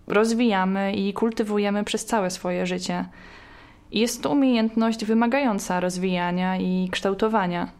rozwijamy 0.08 0.94
i 0.94 1.14
kultywujemy 1.14 1.84
przez 1.84 2.06
całe 2.06 2.30
swoje 2.30 2.68
życie. 2.68 3.06
Jest 3.92 4.24
to 4.24 4.30
umiejętność 4.30 5.06
wymagająca 5.06 5.80
rozwijania 5.80 6.58
i 6.58 6.90
kształtowania. 6.92 7.72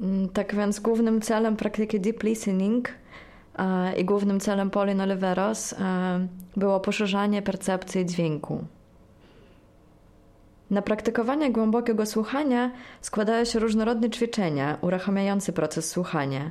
Mm, 0.00 0.28
tak 0.28 0.54
więc 0.54 0.80
głównym 0.80 1.20
celem 1.20 1.56
praktyki 1.56 2.00
deep 2.00 2.22
listening 2.22 2.88
e, 3.58 3.96
i 3.96 4.04
głównym 4.04 4.40
celem 4.40 4.70
Pauline 4.70 5.02
Oliveros 5.02 5.72
e, 5.72 5.76
było 6.56 6.80
poszerzanie 6.80 7.42
percepcji 7.42 8.06
dźwięku. 8.06 8.64
Na 10.70 10.82
praktykowanie 10.82 11.52
głębokiego 11.52 12.06
słuchania 12.06 12.70
składają 13.00 13.44
się 13.44 13.58
różnorodne 13.58 14.10
ćwiczenia 14.10 14.78
uruchamiające 14.80 15.52
proces 15.52 15.90
słuchania. 15.90 16.50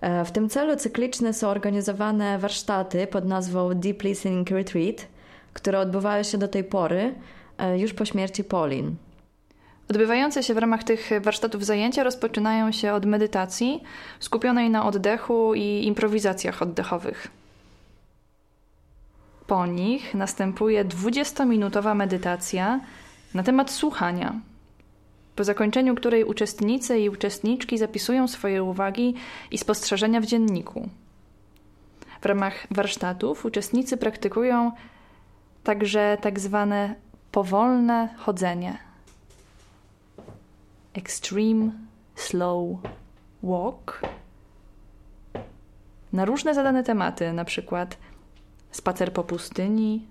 E, 0.00 0.24
w 0.24 0.32
tym 0.32 0.48
celu 0.48 0.76
cykliczne 0.76 1.32
są 1.32 1.48
organizowane 1.48 2.38
warsztaty 2.38 3.06
pod 3.06 3.24
nazwą 3.24 3.74
Deep 3.74 4.02
Listening 4.02 4.50
Retreat, 4.50 5.06
które 5.52 5.78
odbywają 5.78 6.22
się 6.22 6.38
do 6.38 6.48
tej 6.48 6.64
pory, 6.64 7.14
już 7.76 7.94
po 7.94 8.04
śmierci 8.04 8.44
Pauline. 8.44 8.94
Odbywające 9.90 10.42
się 10.42 10.54
w 10.54 10.58
ramach 10.58 10.84
tych 10.84 11.10
warsztatów 11.20 11.64
zajęcia 11.64 12.02
rozpoczynają 12.02 12.72
się 12.72 12.92
od 12.92 13.06
medytacji 13.06 13.82
skupionej 14.20 14.70
na 14.70 14.86
oddechu 14.86 15.54
i 15.54 15.84
improwizacjach 15.86 16.62
oddechowych. 16.62 17.28
Po 19.46 19.66
nich 19.66 20.14
następuje 20.14 20.84
20-minutowa 20.84 21.94
medytacja 21.94 22.80
na 23.34 23.42
temat 23.42 23.70
słuchania, 23.70 24.40
po 25.36 25.44
zakończeniu 25.44 25.94
której 25.94 26.24
uczestnicy 26.24 26.98
i 26.98 27.08
uczestniczki 27.08 27.78
zapisują 27.78 28.28
swoje 28.28 28.62
uwagi 28.62 29.14
i 29.50 29.58
spostrzeżenia 29.58 30.20
w 30.20 30.26
dzienniku. 30.26 30.88
W 32.20 32.26
ramach 32.26 32.66
warsztatów 32.70 33.44
uczestnicy 33.44 33.96
praktykują 33.96 34.72
także 35.64 36.18
tak 36.20 36.40
zwane 36.40 36.94
powolne 37.32 38.14
chodzenie. 38.18 38.78
Extreme 40.94 41.70
slow 42.14 42.78
walk. 43.42 44.02
Na 46.12 46.24
różne 46.24 46.54
zadane 46.54 46.84
tematy, 46.84 47.32
na 47.32 47.44
przykład 47.44 47.96
spacer 48.70 49.12
po 49.12 49.24
pustyni, 49.24 50.06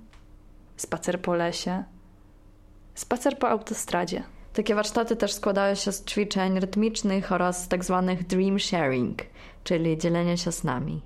spacer 0.78 1.22
po 1.22 1.34
lesie 1.34 1.84
spacer 2.98 3.38
po 3.38 3.50
autostradzie. 3.50 4.24
Takie 4.54 4.76
warsztaty 4.76 5.16
też 5.16 5.34
składają 5.34 5.76
się 5.76 5.92
z 5.92 6.06
ćwiczeń 6.06 6.60
rytmicznych 6.60 7.32
oraz 7.32 7.68
tak 7.68 7.86
zwanych 7.86 8.28
dream 8.28 8.60
sharing, 8.60 9.22
czyli 9.64 9.98
dzielenia 9.98 10.38
się 10.38 10.52
snami. 10.52 11.02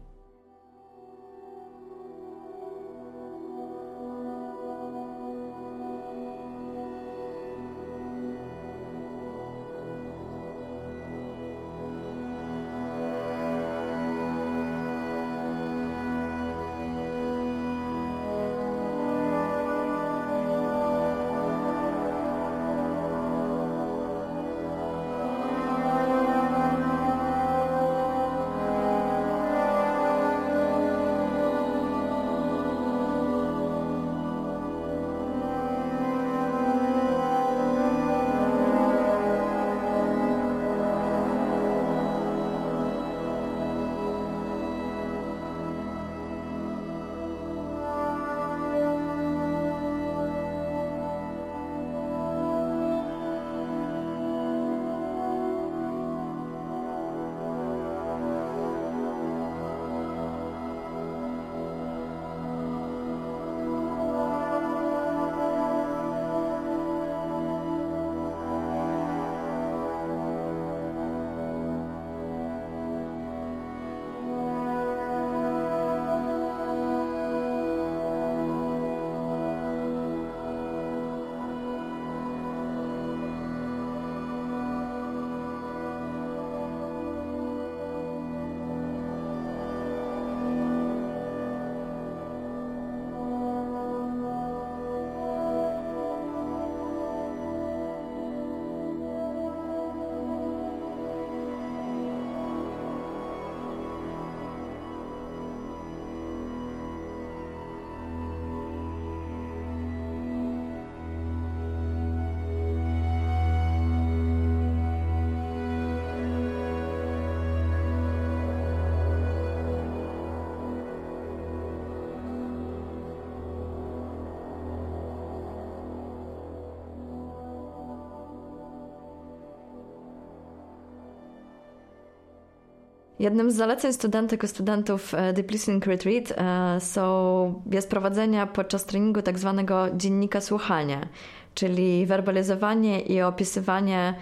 Jednym 133.22 133.52
z 133.52 133.56
zaleceń 133.56 133.94
studentek 133.94 134.44
i 134.44 134.48
studentów 134.48 135.14
e, 135.14 135.34
Deep 135.34 135.52
Listening 135.52 135.86
Retreat 135.86 136.32
e, 136.32 136.80
są, 136.80 137.62
jest 137.72 137.90
prowadzenie 137.90 138.48
podczas 138.54 138.86
treningu 138.86 139.22
tak 139.22 139.40
zwanego 139.40 139.88
dziennika 139.94 140.42
słuchania, 140.42 141.08
czyli 141.54 142.06
werbalizowanie 142.06 143.02
i 143.02 143.22
opisywanie 143.22 144.14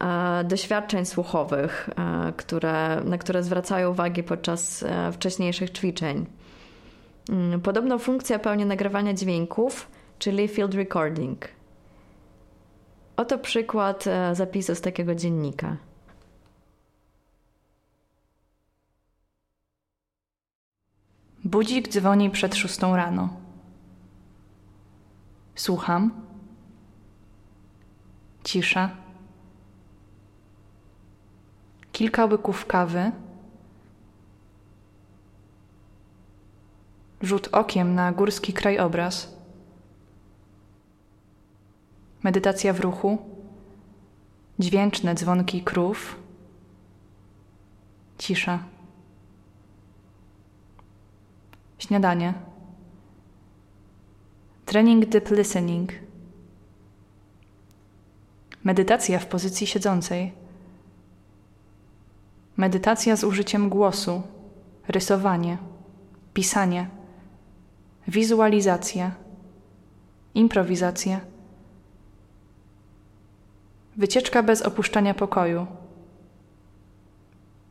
e, 0.00 0.44
doświadczeń 0.44 1.06
słuchowych, 1.06 1.90
które, 2.36 3.00
na 3.04 3.18
które 3.18 3.42
zwracają 3.42 3.90
uwagi 3.90 4.22
podczas 4.22 4.84
wcześniejszych 5.12 5.70
ćwiczeń. 5.70 6.26
Mm, 7.30 7.60
podobną 7.60 7.98
funkcję 7.98 8.38
pełni 8.38 8.66
nagrywanie 8.66 9.14
dźwięków, 9.14 9.88
czyli 10.18 10.48
field 10.48 10.74
recording. 10.74 11.48
Oto 13.16 13.38
przykład 13.38 14.04
zapisu 14.32 14.74
z 14.74 14.80
takiego 14.80 15.14
dziennika. 15.14 15.76
Budzik 21.44 21.88
dzwoni 21.88 22.30
przed 22.30 22.54
szóstą 22.54 22.96
rano. 22.96 23.28
Słucham. 25.54 26.10
Cisza. 28.44 28.90
Kilka 31.92 32.24
łyków 32.24 32.66
kawy. 32.66 33.12
Rzut 37.22 37.48
okiem 37.52 37.94
na 37.94 38.12
górski 38.12 38.52
krajobraz. 38.52 39.34
Medytacja 42.22 42.72
w 42.72 42.80
ruchu. 42.80 43.18
Dźwięczne 44.58 45.14
dzwonki 45.14 45.62
krów. 45.62 46.16
Cisza. 48.18 48.73
Śniadanie. 51.84 52.34
Trening 54.66 55.06
deep 55.06 55.30
listening. 55.30 55.92
Medytacja 58.64 59.18
w 59.18 59.26
pozycji 59.26 59.66
siedzącej. 59.66 60.32
Medytacja 62.56 63.16
z 63.16 63.24
użyciem 63.24 63.68
głosu, 63.68 64.22
rysowanie, 64.88 65.58
pisanie, 66.34 66.88
wizualizacja, 68.08 69.14
improwizacja. 70.34 71.20
Wycieczka 73.96 74.42
bez 74.42 74.62
opuszczania 74.62 75.14
pokoju. 75.14 75.66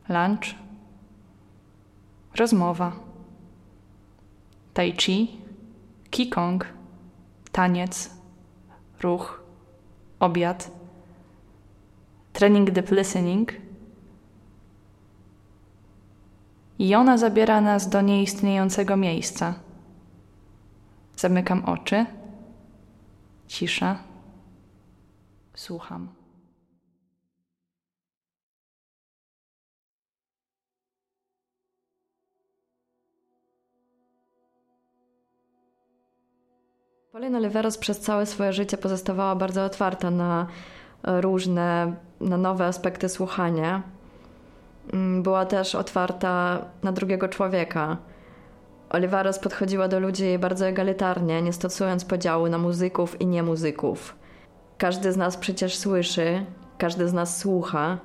Lunch. 0.09 0.55
Rozmowa. 2.35 3.12
Tai 4.73 4.93
chi, 4.97 5.37
Qigong, 6.09 6.63
taniec, 7.51 8.09
ruch, 9.01 9.39
obiad, 10.19 10.65
trening 12.33 12.71
deep 12.71 12.91
listening. 12.91 13.51
I 16.79 16.95
ona 16.95 17.17
zabiera 17.17 17.61
nas 17.61 17.89
do 17.89 18.01
nieistniejącego 18.01 18.97
miejsca. 18.97 19.53
Zamykam 21.15 21.65
oczy, 21.65 22.05
cisza, 23.47 23.99
słucham. 25.55 26.22
Paulina 37.13 37.37
Oliveros 37.37 37.77
przez 37.77 37.99
całe 37.99 38.25
swoje 38.25 38.53
życie 38.53 38.77
pozostawała 38.77 39.35
bardzo 39.35 39.65
otwarta 39.65 40.11
na 40.11 40.47
e, 41.03 41.21
różne, 41.21 41.95
na 42.21 42.37
nowe 42.37 42.65
aspekty 42.65 43.09
słuchania. 43.09 43.81
Mm, 44.93 45.23
była 45.23 45.45
też 45.45 45.75
otwarta 45.75 46.65
na 46.83 46.91
drugiego 46.91 47.27
człowieka. 47.27 47.97
Oliveros 48.89 49.39
podchodziła 49.39 49.87
do 49.87 49.99
ludzi 49.99 50.39
bardzo 50.39 50.65
egalitarnie, 50.65 51.41
nie 51.41 51.53
stosując 51.53 52.05
podziału 52.05 52.49
na 52.49 52.57
muzyków 52.57 53.21
i 53.21 53.25
niemuzyków. 53.25 54.15
Każdy 54.77 55.11
z 55.11 55.17
nas 55.17 55.37
przecież 55.37 55.77
słyszy, 55.77 56.45
każdy 56.77 57.07
z 57.07 57.13
nas 57.13 57.37
słucha. 57.37 57.97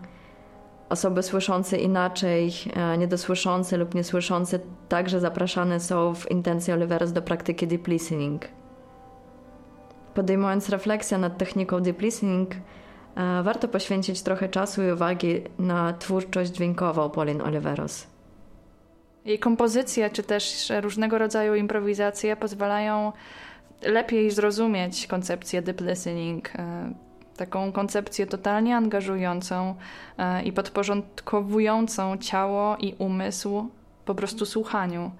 Osoby 0.88 1.22
słyszące 1.22 1.76
inaczej, 1.76 2.52
e, 2.76 2.98
niedosłyszące 2.98 3.76
lub 3.76 3.94
niesłyszące 3.94 4.58
także 4.88 5.20
zapraszane 5.20 5.80
są 5.80 6.14
w 6.14 6.30
intencji 6.30 6.72
Oliveros 6.72 7.12
do 7.12 7.22
praktyki 7.22 7.66
deep 7.66 7.88
listening 7.88 8.58
podejmując 10.18 10.68
refleksję 10.68 11.18
nad 11.18 11.38
techniką 11.38 11.80
deep 11.80 12.00
listening, 12.02 12.50
e, 12.54 13.42
warto 13.42 13.68
poświęcić 13.68 14.22
trochę 14.22 14.48
czasu 14.48 14.82
i 14.82 14.92
uwagi 14.92 15.42
na 15.58 15.92
twórczość 15.92 16.50
dźwiękową 16.50 17.10
Pauline 17.10 17.44
Oliveros. 17.44 18.06
Jej 19.24 19.38
kompozycje, 19.38 20.10
czy 20.10 20.22
też 20.22 20.72
różnego 20.80 21.18
rodzaju 21.18 21.54
improwizacje 21.54 22.36
pozwalają 22.36 23.12
lepiej 23.82 24.30
zrozumieć 24.30 25.06
koncepcję 25.06 25.62
deep 25.62 25.80
listening, 25.80 26.50
e, 26.56 26.92
taką 27.36 27.72
koncepcję 27.72 28.26
totalnie 28.26 28.76
angażującą 28.76 29.74
e, 30.18 30.42
i 30.42 30.52
podporządkowującą 30.52 32.16
ciało 32.16 32.76
i 32.76 32.94
umysł 32.98 33.68
po 34.04 34.14
prostu 34.14 34.46
słuchaniu. 34.46 35.10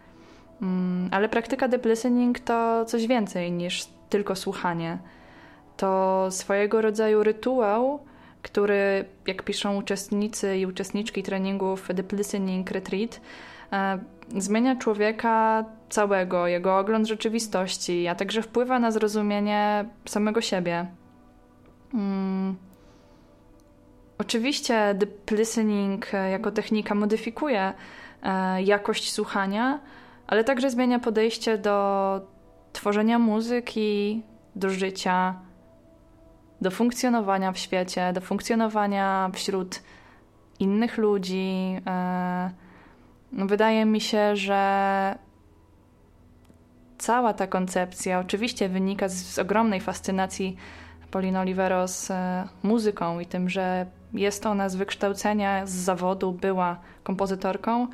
Mm, 0.63 1.09
ale 1.13 1.29
praktyka 1.29 1.69
deep 1.69 1.87
listening 1.87 2.41
to 2.41 2.85
coś 2.85 3.07
więcej 3.07 3.53
niż 3.53 3.98
tylko 4.09 4.37
słuchanie. 4.37 4.99
To 5.77 6.27
swojego 6.31 6.81
rodzaju 6.83 7.23
rytuał, 7.23 8.01
który, 8.43 9.05
jak 9.27 9.43
piszą 9.43 9.77
uczestnicy 9.77 10.59
i 10.59 10.67
uczestniczki 10.67 11.23
treningów 11.23 11.89
Deep 11.95 12.13
Listening 12.13 12.71
Retreat, 12.71 13.21
e, 13.73 13.99
zmienia 14.37 14.77
człowieka 14.77 15.65
całego, 15.89 16.47
jego 16.47 16.79
ogląd 16.79 17.09
rzeczywistości, 17.09 18.09
a 18.09 18.15
także 18.15 18.43
wpływa 18.43 18.79
na 18.79 18.91
zrozumienie 18.91 19.85
samego 20.05 20.41
siebie. 20.41 20.87
Hmm. 21.93 22.57
Oczywiście 24.19 24.95
deep 24.95 25.31
listening 25.31 26.15
e, 26.15 26.31
jako 26.31 26.51
technika 26.51 26.95
modyfikuje 26.95 27.73
e, 28.23 28.63
jakość 28.63 29.13
słuchania, 29.13 29.81
ale 30.27 30.45
także 30.45 30.71
zmienia 30.71 30.99
podejście 30.99 31.59
do 31.59 32.38
tworzenia 32.79 33.19
muzyki, 33.19 34.23
do 34.57 34.71
życia, 34.71 35.35
do 36.61 36.71
funkcjonowania 36.71 37.53
w 37.53 37.59
świecie, 37.59 38.13
do 38.13 38.21
funkcjonowania 38.21 39.31
wśród 39.35 39.83
innych 40.61 40.99
ludzi. 40.99 41.77
E, 41.87 42.51
wydaje 43.33 43.85
mi 43.85 44.01
się, 44.01 44.37
że 44.37 45.19
cała 46.99 47.33
ta 47.35 47.47
koncepcja 47.47 48.19
oczywiście 48.19 48.69
wynika 48.69 49.09
z, 49.09 49.15
z 49.15 49.39
ogromnej 49.39 49.81
fascynacji 49.81 50.57
Paulina 51.11 51.41
Oliveros 51.41 52.11
e, 52.11 52.49
muzyką 52.63 53.21
i 53.21 53.27
tym, 53.27 53.49
że 53.49 53.87
jest 54.13 54.47
ona 54.47 54.69
z 54.69 54.77
wykształcenia, 54.77 55.67
z 55.67 55.71
zawodu, 55.71 56.33
była 56.33 56.81
kompozytorką, 57.03 57.87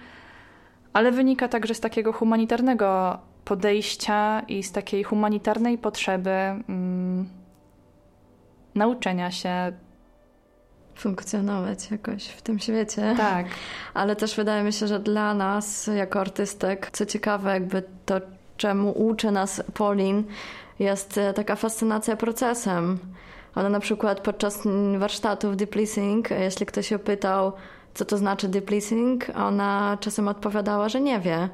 ale 0.93 1.13
wynika 1.13 1.49
także 1.49 1.75
z 1.75 1.81
takiego 1.81 2.13
humanitarnego 2.13 3.19
podejścia 3.45 4.41
i 4.49 4.63
z 4.63 4.73
takiej 4.73 5.05
humanitarnej 5.05 5.79
potrzeby 5.79 6.31
mm, 6.31 7.29
nauczenia 8.75 9.31
się 9.31 9.73
funkcjonować 10.95 11.91
jakoś 11.91 12.27
w 12.27 12.43
tym 12.43 12.59
świecie. 12.59 13.15
Tak. 13.17 13.47
Ale 13.95 14.17
też 14.17 14.37
wydaje 14.37 14.63
mi 14.63 14.73
się, 14.73 14.87
że 14.87 15.01
dla 15.01 15.35
nas 15.35 15.91
jako 15.97 16.21
artystek, 16.21 16.91
co 16.93 17.07
ciekawe, 17.07 17.53
jakby 17.53 17.83
to, 18.07 18.21
czemu 18.57 18.91
uczy 18.91 19.31
nas 19.31 19.63
Polin, 19.75 20.25
jest 20.79 21.19
e, 21.19 21.33
taka 21.33 21.57
fascynacja 21.57 22.17
procesem. 22.17 22.99
Ona 23.55 23.69
na 23.69 23.81
przykład 23.81 24.21
podczas 24.21 24.63
warsztatów 24.99 25.57
deep 25.57 25.75
listening, 25.75 26.31
jeśli 26.31 26.67
ktoś 26.67 26.89
się 26.89 26.99
pytał, 26.99 27.53
co 27.95 28.05
to 28.05 28.19
znaczy 28.19 28.49
deep 28.49 28.71
listening, 28.71 29.27
ona 29.37 29.99
czasem 30.01 30.29
odpowiadała, 30.29 30.89
że 30.89 31.01
nie 31.01 31.21
wie 31.21 31.49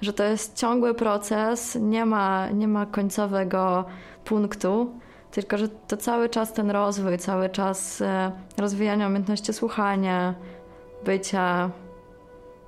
że 0.00 0.12
to 0.12 0.24
jest 0.24 0.56
ciągły 0.56 0.94
proces, 0.94 1.78
nie 1.80 2.06
ma, 2.06 2.50
nie 2.50 2.68
ma 2.68 2.86
końcowego 2.86 3.84
punktu, 4.24 4.94
tylko 5.30 5.58
że 5.58 5.68
to 5.68 5.96
cały 5.96 6.28
czas 6.28 6.52
ten 6.52 6.70
rozwój, 6.70 7.18
cały 7.18 7.48
czas 7.48 8.00
e, 8.00 8.32
rozwijania 8.58 9.06
umiejętności 9.06 9.52
słuchania, 9.52 10.34
bycia, 11.04 11.70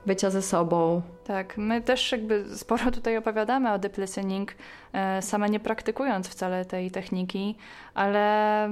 bycia 0.06 0.30
ze 0.30 0.42
sobą. 0.42 1.02
Tak, 1.24 1.58
my 1.58 1.80
też 1.80 2.12
jakby 2.12 2.44
sporo 2.56 2.90
tutaj 2.90 3.16
opowiadamy 3.16 3.72
o 3.72 3.78
deep 3.78 3.98
listening, 3.98 4.54
e, 4.92 5.22
same 5.22 5.48
nie 5.48 5.60
praktykując 5.60 6.28
wcale 6.28 6.64
tej 6.64 6.90
techniki, 6.90 7.56
ale 7.94 8.68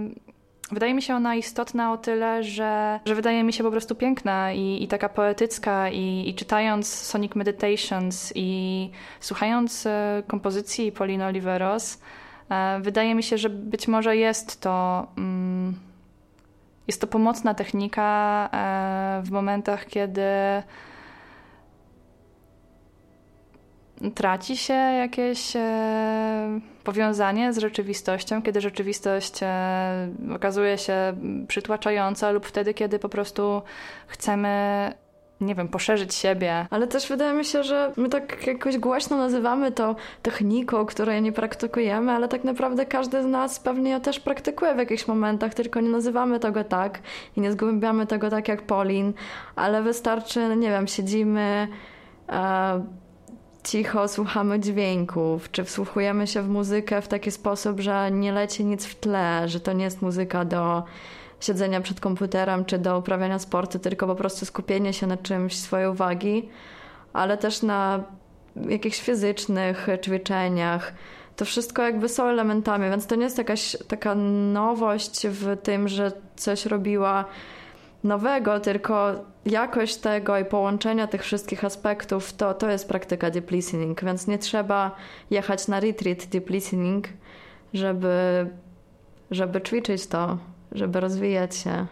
Wydaje 0.72 0.94
mi 0.94 1.02
się 1.02 1.14
ona 1.14 1.35
istotna 1.35 1.92
o 1.92 1.96
tyle, 1.96 2.42
że, 2.42 3.00
że 3.04 3.14
wydaje 3.14 3.44
mi 3.44 3.52
się 3.52 3.64
po 3.64 3.70
prostu 3.70 3.94
piękna 3.94 4.52
i, 4.52 4.83
i 4.83 4.88
taka 4.88 5.09
poetycka 5.09 5.90
i, 5.90 6.28
i, 6.28 6.35
czytając 6.35 6.88
Sonic 6.88 7.35
Meditations 7.35 8.33
i 8.35 8.90
słuchając 9.20 9.87
e, 9.87 10.22
kompozycji 10.26 10.92
Paulina 10.92 11.26
Oliveros, 11.26 12.00
e, 12.50 12.80
wydaje 12.80 13.14
mi 13.14 13.22
się, 13.22 13.38
że 13.38 13.50
być 13.50 13.88
może 13.88 14.16
jest 14.16 14.61
to 14.61 15.06
mm, 15.18 15.74
jest 16.87 17.00
to 17.00 17.06
pomocna 17.06 17.54
technika 17.54 18.48
e, 18.52 19.22
w 19.24 19.30
momentach, 19.30 19.87
kiedy 19.87 20.22
traci 24.14 24.56
się 24.56 24.74
jakieś 24.74 25.52
powiązanie 26.90 27.53
z 27.53 27.59
rzeczywistością, 27.59 28.42
kiedy 28.42 28.61
rzeczywistość 28.61 29.42
e, 29.42 30.09
okazuje 30.35 30.79
się 30.79 30.94
przytłaczająca, 31.48 32.31
lub 32.31 32.46
wtedy, 32.46 32.74
kiedy 32.74 32.98
po 32.98 33.09
prostu 33.09 33.62
chcemy 34.07 34.92
nie 35.40 35.55
wiem, 35.55 35.68
poszerzyć 35.68 36.14
siebie. 36.14 36.66
Ale 36.70 36.87
też 36.87 37.09
wydaje 37.09 37.33
mi 37.33 37.44
się, 37.44 37.62
że 37.62 37.92
my 37.96 38.09
tak 38.09 38.46
jakoś 38.46 38.79
głośno 38.79 39.16
nazywamy 39.16 39.72
to 39.72 39.96
techniką, 40.22 40.87
której 40.87 41.22
nie 41.22 41.33
praktykujemy, 41.33 42.12
ale 42.12 42.29
tak 42.29 42.44
naprawdę 42.44 42.87
każdy 42.87 43.22
z 43.22 43.26
nas 43.26 43.61
pewnie 43.61 43.90
ją 43.90 44.00
też 44.00 44.20
praktykuje 44.20 44.74
w 44.74 44.79
jakichś 44.79 45.09
momentach, 45.09 45.55
tylko 45.55 45.81
nie 45.81 45.88
nazywamy 45.88 46.40
tego 46.40 46.64
tak 46.64 46.98
i 47.37 47.40
nie 47.40 47.53
zgłębiamy 47.53 48.07
tego 48.07 48.31
tak 48.31 48.48
jak 48.48 48.62
Polin, 48.62 49.12
ale 49.57 49.83
wystarczy, 49.83 50.57
nie 50.57 50.68
wiem, 50.68 50.87
siedzimy. 50.87 51.68
E, 52.29 53.00
cicho 53.64 54.09
słuchamy 54.09 54.61
dźwięków, 54.61 55.51
czy 55.51 55.64
wsłuchujemy 55.64 56.27
się 56.27 56.42
w 56.42 56.49
muzykę 56.49 57.03
w 57.03 57.09
taki 57.09 57.31
sposób, 57.31 57.81
że 57.81 58.11
nie 58.11 58.33
leci 58.33 58.64
nic 58.64 58.87
w 58.87 58.94
tle, 58.94 59.49
że 59.49 59.61
to 59.61 59.73
nie 59.73 59.85
jest 59.85 60.03
muzyka 60.03 60.44
do 60.44 60.83
siedzenia 61.40 61.81
przed 61.81 62.01
komputerem 62.01 62.64
czy 62.64 62.79
do 62.79 62.99
uprawiania 62.99 63.38
sportu, 63.38 63.79
tylko 63.79 64.07
po 64.07 64.14
prostu 64.14 64.46
skupienie 64.46 64.92
się 64.92 65.07
na 65.07 65.16
czymś 65.16 65.57
swojej 65.57 65.88
uwagi, 65.88 66.49
ale 67.12 67.38
też 67.38 67.62
na 67.62 68.05
jakichś 68.68 69.01
fizycznych 69.01 69.87
ćwiczeniach. 70.03 70.92
To 71.37 71.44
wszystko 71.44 71.83
jakby 71.83 72.09
są 72.09 72.25
elementami, 72.25 72.90
więc 72.90 73.07
to 73.07 73.14
nie 73.14 73.25
jest 73.25 73.38
jakaś 73.38 73.77
taka 73.88 74.14
nowość 74.53 75.27
w 75.27 75.57
tym, 75.57 75.88
że 75.88 76.12
coś 76.37 76.66
robiła 76.66 77.25
nowego, 78.04 78.60
tylko 78.60 79.12
jakość 79.46 79.96
tego 79.96 80.38
i 80.38 80.44
połączenia 80.44 81.06
tych 81.06 81.22
wszystkich 81.22 81.64
aspektów 81.64 82.32
to, 82.32 82.54
to 82.54 82.70
jest 82.70 82.88
praktyka 82.88 83.30
deep 83.30 83.50
listening, 83.50 84.04
więc 84.04 84.26
nie 84.26 84.38
trzeba 84.38 84.96
jechać 85.30 85.68
na 85.68 85.80
retreat 85.80 86.26
deep 86.26 86.50
listening, 86.50 87.08
żeby, 87.74 88.46
żeby 89.30 89.60
ćwiczyć 89.60 90.06
to 90.06 90.38
żeby 90.72 91.00
rozwijać 91.00 91.56
się. 91.56 91.86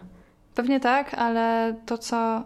Pewnie 0.54 0.80
tak, 0.80 1.14
ale 1.14 1.74
to, 1.86 1.98
co 1.98 2.42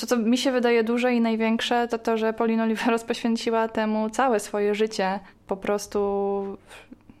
to, 0.00 0.06
co 0.06 0.16
mi 0.16 0.38
się 0.38 0.52
wydaje 0.52 0.84
duże 0.84 1.14
i 1.14 1.20
największe, 1.20 1.88
to 1.88 1.98
to, 1.98 2.16
że 2.16 2.32
Pauline 2.32 2.62
Oliveros 2.62 3.04
poświęciła 3.14 3.68
temu 3.68 4.10
całe 4.10 4.40
swoje 4.40 4.74
życie. 4.74 5.20
Po 5.46 5.56
prostu 5.56 5.98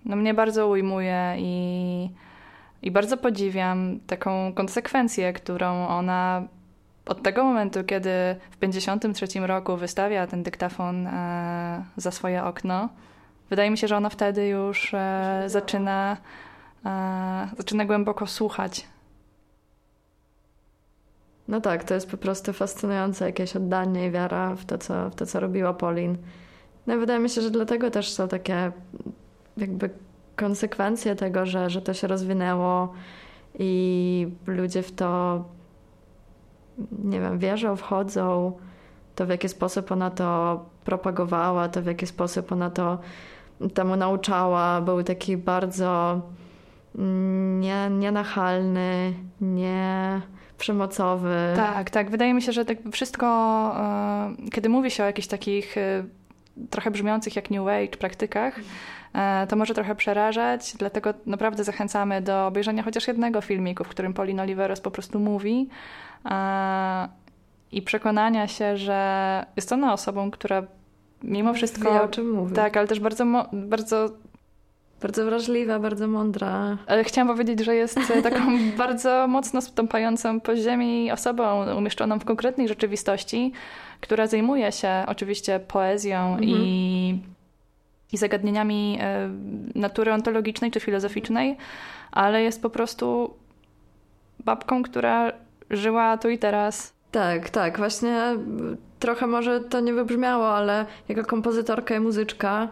no, 0.04 0.16
mnie 0.16 0.34
bardzo 0.34 0.68
ujmuje 0.68 1.34
i, 1.38 2.08
i 2.84 2.90
bardzo 2.90 3.16
podziwiam 3.16 4.00
taką 4.06 4.52
konsekwencję, 4.54 5.32
którą 5.32 5.88
ona 5.88 6.48
od 7.06 7.22
tego 7.22 7.44
momentu, 7.44 7.84
kiedy 7.84 8.10
w 8.50 8.56
1953 8.56 9.40
roku 9.46 9.76
wystawia 9.76 10.26
ten 10.26 10.42
dyktafon 10.42 11.06
e, 11.06 11.84
za 11.96 12.10
swoje 12.10 12.44
okno, 12.44 12.88
wydaje 13.50 13.70
mi 13.70 13.78
się, 13.78 13.88
że 13.88 13.96
ona 13.96 14.08
wtedy 14.08 14.48
już 14.48 14.94
e, 14.94 15.44
zaczyna 15.46 16.16
e, 16.84 17.48
zaczyna 17.56 17.84
głęboko 17.84 18.26
słuchać. 18.26 18.86
No 21.48 21.60
tak, 21.60 21.84
to 21.84 21.94
jest 21.94 22.10
po 22.10 22.16
prostu 22.16 22.52
fascynujące 22.52 23.26
jakieś 23.26 23.56
oddanie 23.56 24.06
i 24.06 24.10
wiara 24.10 24.54
w 24.54 24.64
to, 24.64 24.78
co, 24.78 25.10
w 25.10 25.14
to, 25.14 25.26
co 25.26 25.40
robiła 25.40 25.74
Pauline. 25.74 26.16
No 26.86 26.94
i 26.94 26.98
wydaje 26.98 27.20
mi 27.20 27.30
się, 27.30 27.40
że 27.40 27.50
dlatego 27.50 27.90
też 27.90 28.12
są 28.12 28.28
takie 28.28 28.72
jakby 29.56 29.90
konsekwencje 30.36 31.16
tego, 31.16 31.46
że, 31.46 31.70
że 31.70 31.82
to 31.82 31.94
się 31.94 32.06
rozwinęło 32.06 32.92
i 33.58 34.28
ludzie 34.46 34.82
w 34.82 34.92
to 34.92 35.44
nie 37.04 37.20
wiem, 37.20 37.38
wierzą, 37.38 37.76
wchodzą, 37.76 38.52
to 39.14 39.26
w 39.26 39.28
jaki 39.28 39.48
sposób 39.48 39.92
ona 39.92 40.10
to 40.10 40.60
propagowała, 40.84 41.68
to 41.68 41.82
w 41.82 41.86
jaki 41.86 42.06
sposób 42.06 42.52
ona 42.52 42.70
to 42.70 42.98
temu 43.74 43.96
nauczała. 43.96 44.80
Był 44.80 45.02
taki 45.02 45.36
bardzo 45.36 46.20
nie, 47.60 47.90
nienachalny, 47.90 49.14
nie 49.40 50.20
przemocowy. 50.58 51.36
Tak, 51.56 51.90
tak. 51.90 52.10
Wydaje 52.10 52.34
mi 52.34 52.42
się, 52.42 52.52
że 52.52 52.64
tak 52.64 52.78
wszystko, 52.92 53.26
e, 53.76 54.50
kiedy 54.52 54.68
mówi 54.68 54.90
się 54.90 55.02
o 55.02 55.06
jakichś 55.06 55.28
takich 55.28 55.78
e, 55.78 56.04
trochę 56.70 56.90
brzmiących 56.90 57.36
jak 57.36 57.50
New 57.50 57.66
Age 57.68 57.96
praktykach, 57.98 58.60
to 59.48 59.56
może 59.56 59.74
trochę 59.74 59.94
przerażać, 59.94 60.74
dlatego 60.78 61.14
naprawdę 61.26 61.64
zachęcamy 61.64 62.22
do 62.22 62.46
obejrzenia 62.46 62.82
chociaż 62.82 63.08
jednego 63.08 63.40
filmiku, 63.40 63.84
w 63.84 63.88
którym 63.88 64.14
Pauline 64.14 64.42
Oliveros 64.42 64.80
po 64.80 64.90
prostu 64.90 65.20
mówi 65.20 65.68
i 67.72 67.82
przekonania 67.82 68.48
się, 68.48 68.76
że 68.76 69.46
jest 69.56 69.72
ona 69.72 69.92
osobą, 69.92 70.30
która 70.30 70.62
mimo 71.22 71.54
wszystko... 71.54 71.94
Wie, 71.94 72.02
o 72.02 72.08
czym 72.08 72.30
mówi. 72.30 72.54
Tak, 72.54 72.76
ale 72.76 72.88
też 72.88 73.00
bardzo, 73.00 73.24
bardzo 73.52 74.10
bardzo 75.02 75.24
wrażliwa, 75.24 75.78
bardzo 75.78 76.08
mądra. 76.08 76.78
Ale 76.86 77.04
chciałam 77.04 77.28
powiedzieć, 77.28 77.60
że 77.60 77.74
jest 77.74 77.98
e, 78.10 78.22
taką 78.22 78.40
bardzo 78.78 79.26
mocno 79.28 79.60
stąpającą 79.60 80.40
po 80.40 80.56
ziemi 80.56 81.12
osobą 81.12 81.76
umieszczoną 81.76 82.18
w 82.18 82.24
konkretnej 82.24 82.68
rzeczywistości, 82.68 83.52
która 84.00 84.26
zajmuje 84.26 84.72
się 84.72 85.04
oczywiście 85.06 85.60
poezją 85.60 86.18
mhm. 86.18 86.44
i, 86.44 87.18
i 88.12 88.16
zagadnieniami 88.16 88.98
e, 89.00 89.30
natury 89.74 90.12
ontologicznej 90.12 90.70
czy 90.70 90.80
filozoficznej, 90.80 91.56
ale 92.12 92.42
jest 92.42 92.62
po 92.62 92.70
prostu 92.70 93.34
babką, 94.44 94.82
która 94.82 95.32
żyła 95.70 96.18
tu 96.18 96.28
i 96.28 96.38
teraz. 96.38 96.94
Tak, 97.10 97.50
tak. 97.50 97.78
Właśnie 97.78 98.36
trochę 98.98 99.26
może 99.26 99.60
to 99.60 99.80
nie 99.80 99.92
wybrzmiało, 99.92 100.48
ale 100.48 100.86
jako 101.08 101.24
kompozytorka 101.24 101.94
i 101.94 102.00
muzyczka 102.00 102.68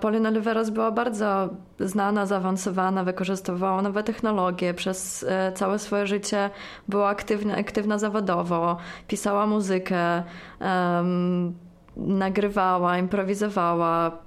Paulina 0.00 0.28
Oliveros 0.28 0.70
była 0.70 0.90
bardzo 0.90 1.48
znana, 1.80 2.26
zaawansowana, 2.26 3.04
wykorzystywała 3.04 3.82
nowe 3.82 4.02
technologie 4.02 4.74
przez 4.74 5.24
e, 5.28 5.52
całe 5.52 5.78
swoje 5.78 6.06
życie, 6.06 6.50
była 6.88 7.08
aktywna, 7.08 7.56
aktywna 7.56 7.98
zawodowo, 7.98 8.76
pisała 9.08 9.46
muzykę, 9.46 10.22
um, 10.60 11.54
nagrywała, 11.96 12.98
improwizowała. 12.98 14.23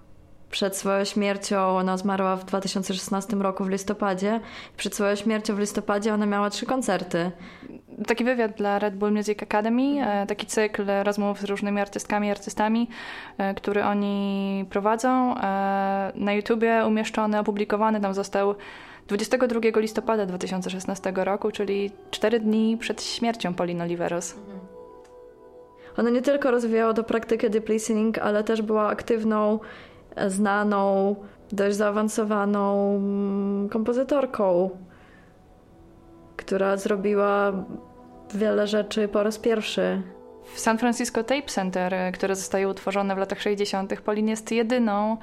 Przed 0.52 0.78
swoją 0.78 1.06
śmiercią, 1.06 1.58
ona 1.58 1.98
zmarła 1.98 2.36
w 2.36 2.46
2016 2.46 3.36
roku 3.36 3.64
w 3.64 3.70
listopadzie. 3.70 4.40
Przed 4.78 4.96
swoją 4.96 5.16
śmiercią 5.16 5.56
w 5.56 5.60
listopadzie 5.60 6.14
ona 6.14 6.26
miała 6.26 6.50
trzy 6.50 6.66
koncerty 6.66 7.32
taki 8.06 8.24
wywiad 8.24 8.52
dla 8.52 8.80
Red 8.80 8.96
Bull 8.96 9.12
Music 9.12 9.44
Academy, 9.44 10.08
e, 10.08 10.26
taki 10.28 10.46
cykl 10.46 10.86
rozmów 11.04 11.40
z 11.40 11.44
różnymi 11.44 11.82
artystkami 11.82 12.28
i 12.28 12.32
artystami, 12.32 12.90
e, 13.38 13.54
który 13.54 13.84
oni 13.84 14.66
prowadzą. 14.70 15.38
E, 15.38 16.12
na 16.16 16.34
YouTubie 16.34 16.84
umieszczony, 16.88 17.40
opublikowany 17.40 18.02
tam 18.02 18.14
został 18.14 18.56
22 19.08 19.80
listopada 19.80 20.26
2016 20.26 21.12
roku, 21.16 21.52
czyli 21.52 21.92
cztery 22.12 22.40
dni 22.40 22.78
przed 22.78 23.04
śmiercią 23.04 23.54
Paulina 23.54 23.84
Oliveros. 23.84 24.36
Ona 25.98 26.10
nie 26.10 26.22
tylko 26.22 26.52
rozwijała 26.52 26.94
do 26.94 27.04
praktykę 27.04 27.50
deep 27.50 27.70
listening, 27.70 28.18
ale 28.18 28.44
też 28.44 28.62
była 28.62 28.88
aktywną, 28.88 29.60
znaną, 30.28 31.16
dość 31.52 31.76
zaawansowaną 31.76 32.96
mm, 32.96 33.70
kompozytorką, 33.70 34.70
która 36.38 36.78
zrobiła 36.78 37.52
wiele 38.34 38.68
rzeczy 38.68 39.08
po 39.08 39.24
raz 39.24 39.40
pierwszy. 39.40 40.02
W 40.54 40.60
San 40.60 40.78
Francisco 40.78 41.24
Tape 41.24 41.48
Center, 41.48 41.94
e, 41.94 42.12
które 42.12 42.36
zostaje 42.36 42.68
utworzone 42.70 43.16
w 43.16 43.18
latach 43.18 43.42
60., 43.42 44.02
Polin 44.02 44.28
jest 44.28 44.52
jedyną 44.52 45.18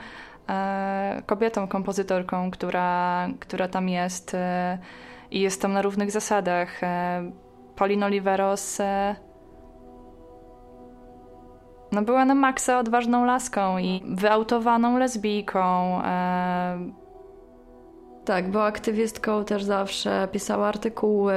e, 0.48 1.22
kobietą, 1.26 1.68
kompozytorką, 1.68 2.50
która, 2.50 3.28
która 3.40 3.68
tam 3.68 3.88
jest 3.88 4.34
e, 4.34 4.78
i 5.30 5.40
jest 5.40 5.62
tam 5.62 5.72
na 5.72 5.82
równych 5.82 6.10
zasadach. 6.10 6.82
E, 6.82 7.30
Polin 7.76 8.02
Oliveros 8.02 8.80
e, 8.80 9.16
no 11.94 12.02
była 12.02 12.24
na 12.24 12.34
maksa 12.34 12.78
odważną 12.78 13.24
laską 13.24 13.78
i 13.78 14.02
wyautowaną 14.06 14.98
lesbijką. 14.98 16.00
E, 16.04 17.04
tak, 18.24 18.50
była 18.50 18.64
aktywistką 18.64 19.44
też 19.44 19.64
zawsze, 19.64 20.28
pisała 20.32 20.66
artykuły, 20.66 21.34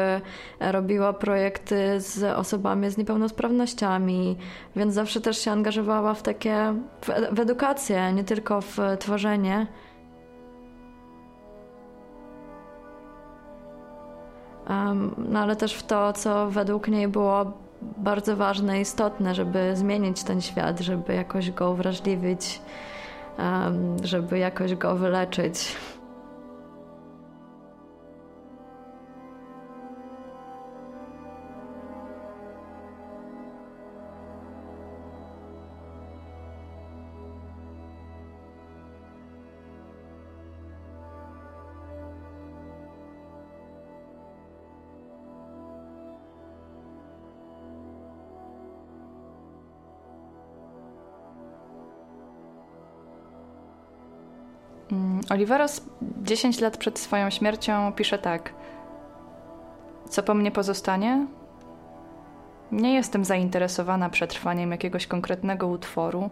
robiła 0.59 1.13
projekty 1.13 1.99
z 1.99 2.23
osobami 2.23 2.89
z 2.89 2.97
niepełnosprawnościami, 2.97 4.38
więc 4.75 4.93
zawsze 4.93 5.21
też 5.21 5.38
się 5.38 5.51
angażowała 5.51 6.13
w 6.13 6.23
takie, 6.23 6.73
w, 7.32 7.39
edukację, 7.39 8.13
nie 8.13 8.23
tylko 8.23 8.61
w 8.61 8.77
tworzenie. 8.99 9.67
Um, 14.69 15.15
no 15.17 15.39
ale 15.39 15.55
też 15.55 15.73
w 15.73 15.84
to, 15.84 16.13
co 16.13 16.49
według 16.49 16.88
niej 16.88 17.07
było 17.07 17.66
bardzo 17.82 18.36
ważne 18.36 18.82
istotne, 18.82 19.36
żeby 19.36 19.75
zmienić 19.75 20.23
ten 20.23 20.41
świat, 20.41 20.80
żeby 20.80 21.13
jakoś 21.13 21.51
go 21.51 21.71
uwrażliwić, 21.71 22.61
żeby 24.03 24.38
jakoś 24.38 24.75
go 24.75 24.95
wyleczyć. 24.95 25.75
Oliveros 55.30 55.82
10 56.01 56.61
lat 56.61 56.78
przed 56.78 56.99
swoją 56.99 57.30
śmiercią 57.30 57.93
pisze 57.93 58.19
tak. 58.19 58.53
Co 60.09 60.23
po 60.23 60.34
mnie 60.34 60.51
pozostanie? 60.51 61.28
Nie 62.71 62.93
jestem 62.93 63.25
zainteresowana 63.25 64.09
przetrwaniem 64.09 64.71
jakiegoś 64.71 65.07
konkretnego 65.07 65.67
utworu. 65.67 66.30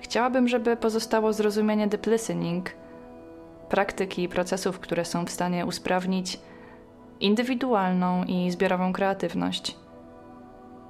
Chciałabym, 0.00 0.48
żeby 0.48 0.76
pozostało 0.76 1.32
zrozumienie 1.32 1.86
deep 1.86 2.06
listening, 2.06 2.70
praktyki 3.68 4.22
i 4.22 4.28
procesów, 4.28 4.80
które 4.80 5.04
są 5.04 5.24
w 5.24 5.30
stanie 5.30 5.66
usprawnić 5.66 6.40
indywidualną 7.20 8.24
i 8.24 8.50
zbiorową 8.50 8.92
kreatywność. 8.92 9.76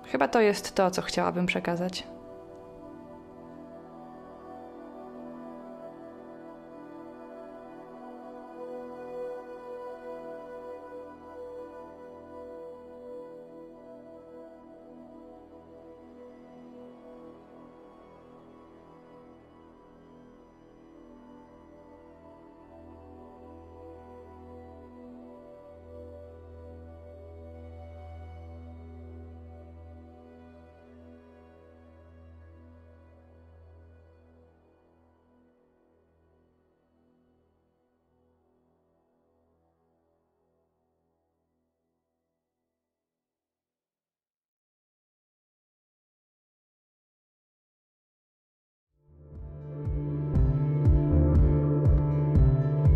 Chyba 0.06 0.28
to 0.28 0.40
jest 0.40 0.74
to, 0.74 0.90
co 0.90 1.02
chciałabym 1.02 1.46
przekazać. 1.46 2.06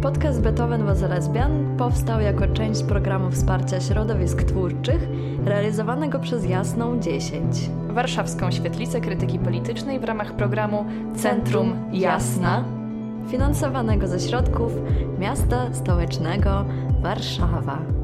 Podcast 0.05 0.41
Beethoven 0.41 0.85
was 0.85 1.03
lesbian 1.03 1.77
powstał 1.77 2.21
jako 2.21 2.49
część 2.49 2.83
programu 2.83 3.31
wsparcia 3.31 3.81
środowisk 3.81 4.43
twórczych 4.43 5.09
realizowanego 5.45 6.19
przez 6.19 6.45
Jasną 6.45 7.01
10. 7.01 7.57
Warszawską 7.89 8.51
Świetlicę 8.51 9.01
Krytyki 9.01 9.39
Politycznej 9.39 10.01
w 10.01 10.05
ramach 10.05 10.33
programu 10.33 10.87
Centrum 11.17 11.77
Jasna, 11.93 12.65
finansowanego 13.29 14.07
ze 14.07 14.21
środków 14.21 14.73
Miasta 15.19 15.75
Stołecznego 15.75 16.65
Warszawa. 17.03 18.04